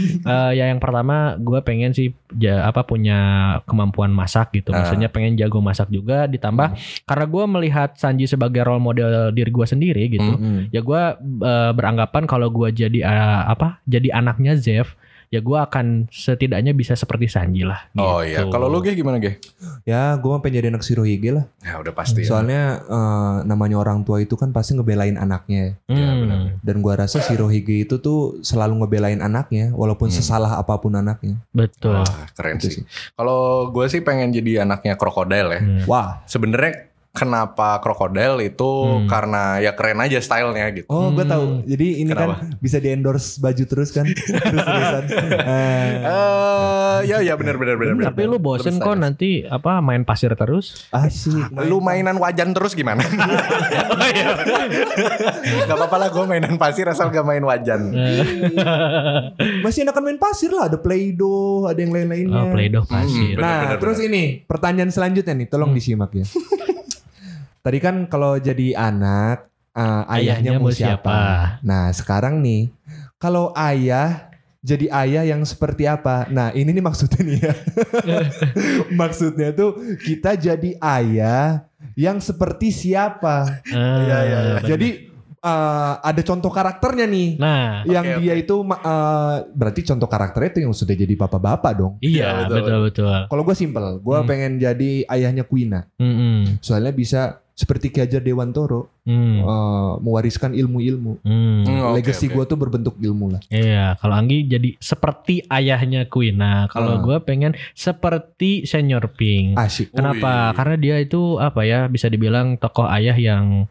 [0.00, 3.18] Eh, ya yang pertama gue pengen sih ja, apa punya
[3.68, 4.72] kemampuan masak gitu.
[4.72, 6.24] Maksudnya pengen jago masak juga.
[6.24, 6.72] Ditambah
[7.04, 10.32] karena gue melihat Sanji sebagai role model diri gue sendiri gitu.
[10.40, 10.72] Hmm.
[10.72, 13.82] Ya gue eh, beranggapan kalau gue jadi eh, apa?
[13.84, 14.96] Jadi anaknya Zev,
[15.30, 17.86] ya gue akan setidaknya bisa seperti Sanji lah.
[17.94, 18.34] Oh gitu.
[18.34, 19.38] iya, kalau lu Ge gimana Ge?
[19.86, 21.46] Ya, gue pengen jadi anak Shirohige lah.
[21.62, 22.26] Ya udah pasti.
[22.26, 22.34] ya.
[22.34, 25.78] Soalnya eh, namanya orang tua itu kan pasti ngebelain anaknya.
[25.86, 25.94] Hmm.
[25.94, 26.38] Ya, benar.
[26.60, 30.18] Dan gua rasa Shirohige itu tuh selalu ngebelain anaknya walaupun Hmm.
[30.18, 31.38] sesalah apa pun anaknya.
[31.50, 32.02] Betul.
[32.02, 32.74] Wah, keren Itu sih.
[32.76, 32.84] sih.
[33.14, 35.60] Kalau gue sih pengen jadi anaknya krokodil ya.
[35.62, 35.86] Hmm.
[35.86, 36.26] Wah.
[36.26, 39.04] Sebenarnya kenapa krokodil itu Hmm.
[39.04, 40.86] karena ya keren aja stylenya gitu.
[40.86, 41.32] Oh, gue Hmm.
[41.32, 41.44] tahu.
[41.64, 42.38] Jadi ini Kenapa?
[42.38, 44.06] kan bisa di endorse baju terus kan.
[44.40, 45.04] Terus-terusan.
[45.36, 47.94] Eh, Eh, ya ya benar benar benar.
[47.96, 48.06] benar.
[48.08, 50.86] Tapi lu bosen kok nanti apa main pasir terus?
[50.90, 51.50] asik.
[51.60, 53.02] Lu mainan wajan terus gimana?
[55.60, 57.90] gak apa-apa lah gue mainan pasir asal gak main wajan.
[57.90, 58.24] Eh,
[59.64, 60.68] Masih enakan main pasir lah.
[60.68, 62.40] Ada Play-Doh, ada yang lain-lainnya.
[62.40, 63.34] oh, Play-Doh pasir.
[63.34, 65.76] Hmm, Nah, Benar, benar, terus ini pertanyaan selanjutnya nih, tolong Hmm.
[65.76, 66.24] disimak ya.
[67.60, 71.18] Tadi kan kalau jadi anak, eh, ayahnya, mau siapa?
[71.60, 72.72] Nah, sekarang nih,
[73.16, 76.24] kalau ayah jadi ayah yang seperti apa?
[76.26, 77.54] Nah, ini nih maksudnya nih ya.
[79.00, 81.64] maksudnya tuh kita jadi ayah
[81.96, 83.60] yang seperti siapa?
[83.66, 84.54] Ah, Iya, iya, iya.
[84.56, 84.68] benar.
[84.68, 84.88] Jadi
[85.40, 87.30] eh, ada contoh karakternya nih.
[87.36, 91.72] nah, yang Oke, dia itu ma- eh, berarti contoh karakternya itu yang sudah jadi bapak-bapak
[91.74, 91.92] dong.
[91.98, 93.18] iya Iya, betul, betul betul.
[93.26, 94.28] Kalau gue simple, gue Hmm.
[94.28, 95.88] pengen jadi ayahnya Quina.
[95.96, 96.60] Mm-mm.
[96.60, 99.36] Soalnya bisa seperti Ki Hajar Dewantoro Hmm.
[99.38, 101.20] eh, mewariskan ilmu-ilmu.
[101.20, 101.60] Hmm.
[101.62, 102.32] Hmm, Legacy oke.
[102.32, 103.40] gue tuh berbentuk ilmu lah.
[103.46, 106.36] Iya, kalau Anggi jadi seperti ayahnya Queen.
[106.36, 107.02] Nah, kalau Ah.
[107.02, 109.56] gue pengen seperti Senior Pink.
[109.56, 109.90] Asik.
[109.90, 110.50] Kenapa?
[110.50, 110.56] Wih.
[110.56, 111.84] Karena dia itu apa ya?
[111.86, 113.66] Bisa dibilang tokoh ayah yang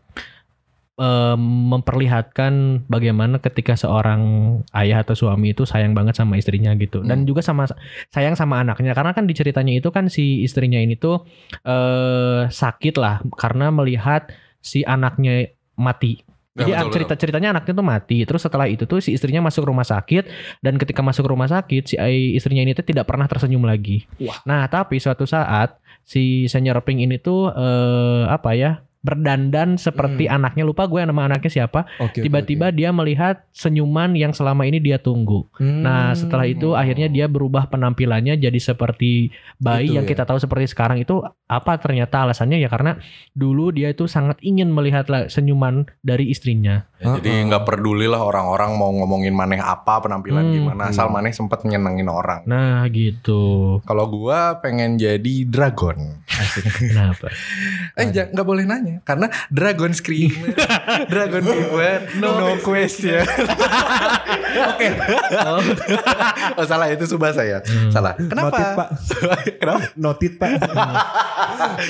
[1.40, 4.22] memperlihatkan bagaimana ketika seorang
[4.76, 7.28] ayah atau suami itu sayang banget sama istrinya gitu dan Hmm.
[7.28, 7.66] juga sama
[8.12, 11.24] sayang sama anaknya karena kan di ceritanya itu kan si istrinya ini tuh
[11.64, 14.28] eh sakit lah karena melihat
[14.60, 16.24] si anaknya mati
[16.60, 18.18] Ya, jadi betul, cerita ceritanya anaknya tuh mati.
[18.28, 20.28] Terus setelah itu tuh si istrinya masuk rumah sakit
[20.60, 21.96] dan ketika masuk rumah sakit si
[22.36, 24.04] istrinya ini tuh tidak pernah tersenyum lagi.
[24.20, 24.44] Wah.
[24.44, 30.36] Nah tapi suatu saat si senior Pink ini tuh eh, apa ya berdandan seperti Hmm.
[30.44, 31.88] anaknya lupa gue nama anaknya siapa.
[32.12, 32.76] Tiba-tiba oke.
[32.76, 35.48] dia melihat senyuman yang selama ini dia tunggu.
[35.56, 35.88] Hmm.
[35.88, 40.10] Nah setelah itu akhirnya dia berubah penampilannya jadi seperti bayi Gitu yang ya.
[40.12, 43.02] kita tahu seperti sekarang itu apa ternyata alasannya ya karena
[43.34, 46.86] dulu dia itu sangat ingin melihat senyuman dari istrinya.
[47.02, 50.54] Ya, jadi nggak peduli lah orang-orang mau ngomongin maneh apa penampilan Hmm.
[50.54, 51.18] gimana asal Hmm.
[51.18, 52.46] maneh sempet nyenengin orang.
[52.46, 53.82] Nah gitu.
[53.82, 56.22] Kalau gua pengen jadi dragon.
[56.78, 57.34] Kenapa?
[57.98, 60.54] Eh nggak boleh nanya karena dragon screamer,
[61.12, 63.26] dragon fever, no, question.
[64.68, 64.88] Oke.
[65.40, 65.62] Oh.
[66.56, 67.62] oh salah itu subah saya.
[67.62, 67.90] Hmm.
[67.90, 68.14] Salah.
[68.32, 68.50] Kenapa?
[68.52, 68.88] Notit pak.
[69.58, 69.80] Kenapa?
[69.96, 70.52] Notit pak.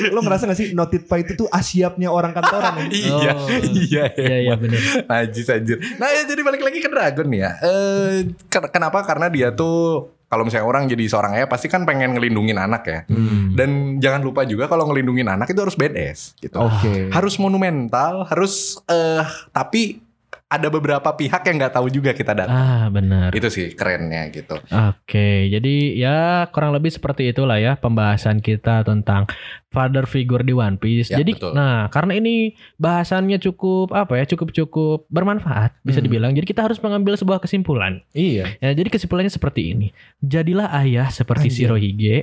[0.10, 2.74] Lo ngerasa gak sih notit pak itu tuh asyapnya orang kantoran.
[2.80, 2.88] ya?
[2.90, 3.48] iya, Oh.
[3.70, 4.80] iya, Iya iya benar.
[5.06, 5.78] Najis anjir.
[5.96, 7.52] Nah ya jadi balik lagi ke Dragon nih ya.
[7.60, 8.16] Eh
[8.48, 9.04] ken- kenapa?
[9.04, 13.00] Karena dia tuh kalau misalnya orang jadi seorang ayah pasti kan pengen ngelindungin anak ya.
[13.08, 13.54] Hmm.
[13.54, 16.54] Dan jangan lupa juga kalau ngelindungin anak itu harus badass gitu.
[16.56, 17.10] Oke.
[17.10, 20.06] Harus monumental, harus eh tapi
[20.50, 22.58] ada beberapa pihak yang nggak tahu juga kita datang.
[22.58, 23.30] Ah benar.
[23.30, 24.58] Itu sih kerennya gitu.
[24.66, 26.18] Oke, jadi ya
[26.50, 29.30] kurang lebih seperti itulah ya pembahasan kita tentang
[29.70, 31.14] father figure di One Piece.
[31.14, 31.54] Ya, jadi, betul.
[31.54, 36.10] nah karena ini bahasannya cukup apa ya, cukup cukup bermanfaat bisa Hmm.
[36.10, 36.32] dibilang.
[36.34, 38.02] Jadi kita harus mengambil sebuah kesimpulan.
[38.12, 38.58] Iya.
[38.58, 39.94] Ya, jadi kesimpulannya seperti ini.
[40.18, 41.70] Jadilah ayah seperti Anjir.
[41.70, 42.18] Shirohige,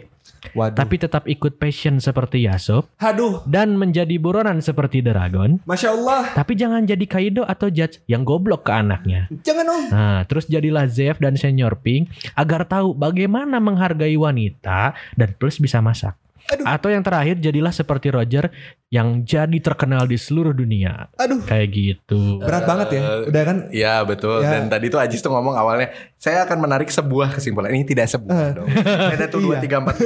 [0.53, 0.77] Waduh.
[0.77, 5.59] tapi tetap ikut passion seperti Yasop Haduh, dan menjadi buronan seperti Dragon.
[5.65, 6.31] masya Allah.
[6.35, 9.31] Tapi jangan jadi Kaido atau Judge yang goblok ke anaknya.
[9.43, 9.83] Jangan om.
[9.89, 15.79] Nah, terus jadilah Zev dan Senior Pink agar tahu bagaimana menghargai wanita dan plus bisa
[15.81, 16.19] masak.
[16.47, 16.65] Aduh.
[16.65, 18.49] Atau yang terakhir jadilah seperti Roger
[18.87, 21.11] yang jadi terkenal di seluruh dunia.
[21.19, 22.39] Aduh, Kayak gitu.
[22.39, 23.03] berat banget ya.
[23.27, 23.57] Udah kan?
[23.69, 24.41] Iya betul.
[24.41, 24.55] Ya.
[24.55, 27.75] Dan tadi tuh Ajis tuh ngomong awalnya, saya akan menarik sebuah kesimpulan.
[27.75, 28.71] Ini tidak sebuah dong.
[28.71, 29.63] Ada tuh dua Iya.
[29.67, 29.97] tiga empat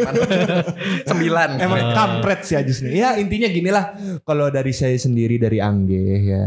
[1.11, 1.49] sembilan.
[1.61, 2.93] Emang kampret sih Ajis nih.
[2.97, 3.93] Ya intinya gini lah.
[4.25, 6.43] Kalau dari saya sendiri dari Angge ya.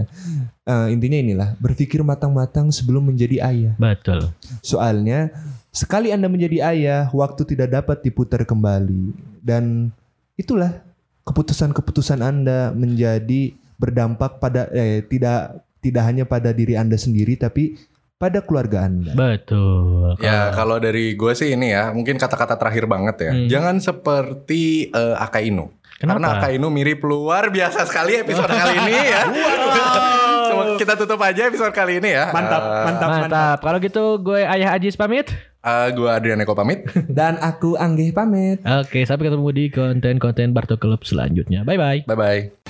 [0.64, 3.74] eh, intinya inilah berpikir matang-matang sebelum menjadi ayah.
[3.78, 4.32] Betul.
[4.64, 5.30] Soalnya
[5.74, 9.12] sekali Anda menjadi ayah, waktu tidak dapat diputar kembali
[9.42, 9.90] dan
[10.38, 10.86] itulah
[11.26, 17.76] keputusan-keputusan Anda menjadi berdampak pada eh tidak tidak hanya pada diri Anda sendiri tapi
[18.16, 19.12] pada keluarga Anda.
[19.18, 20.16] Betul.
[20.24, 23.32] Ya kalau dari gue sih ini ya, mungkin kata-kata terakhir banget ya.
[23.36, 23.48] Hmm.
[23.52, 25.68] Jangan seperti eh, Akainu.
[26.00, 26.48] Karena Kenapa?
[26.48, 29.22] Akainu mirip luar biasa sekali episode kali ini ya.
[30.80, 32.32] Kita tutup aja episode kali ini ya.
[32.32, 33.24] Mantap, Eh, mantap, mantap.
[33.28, 33.58] Mantap.
[33.64, 35.32] Kalau gitu gue Ayah Ajis pamit.
[35.64, 36.86] Eh, gue Adrian Eko pamit.
[37.18, 38.60] Dan aku Angge pamit.
[38.64, 41.64] Oke, sampai ketemu di konten-konten Barto Club selanjutnya.
[41.64, 42.00] Bye bye.
[42.06, 42.63] Bye bye.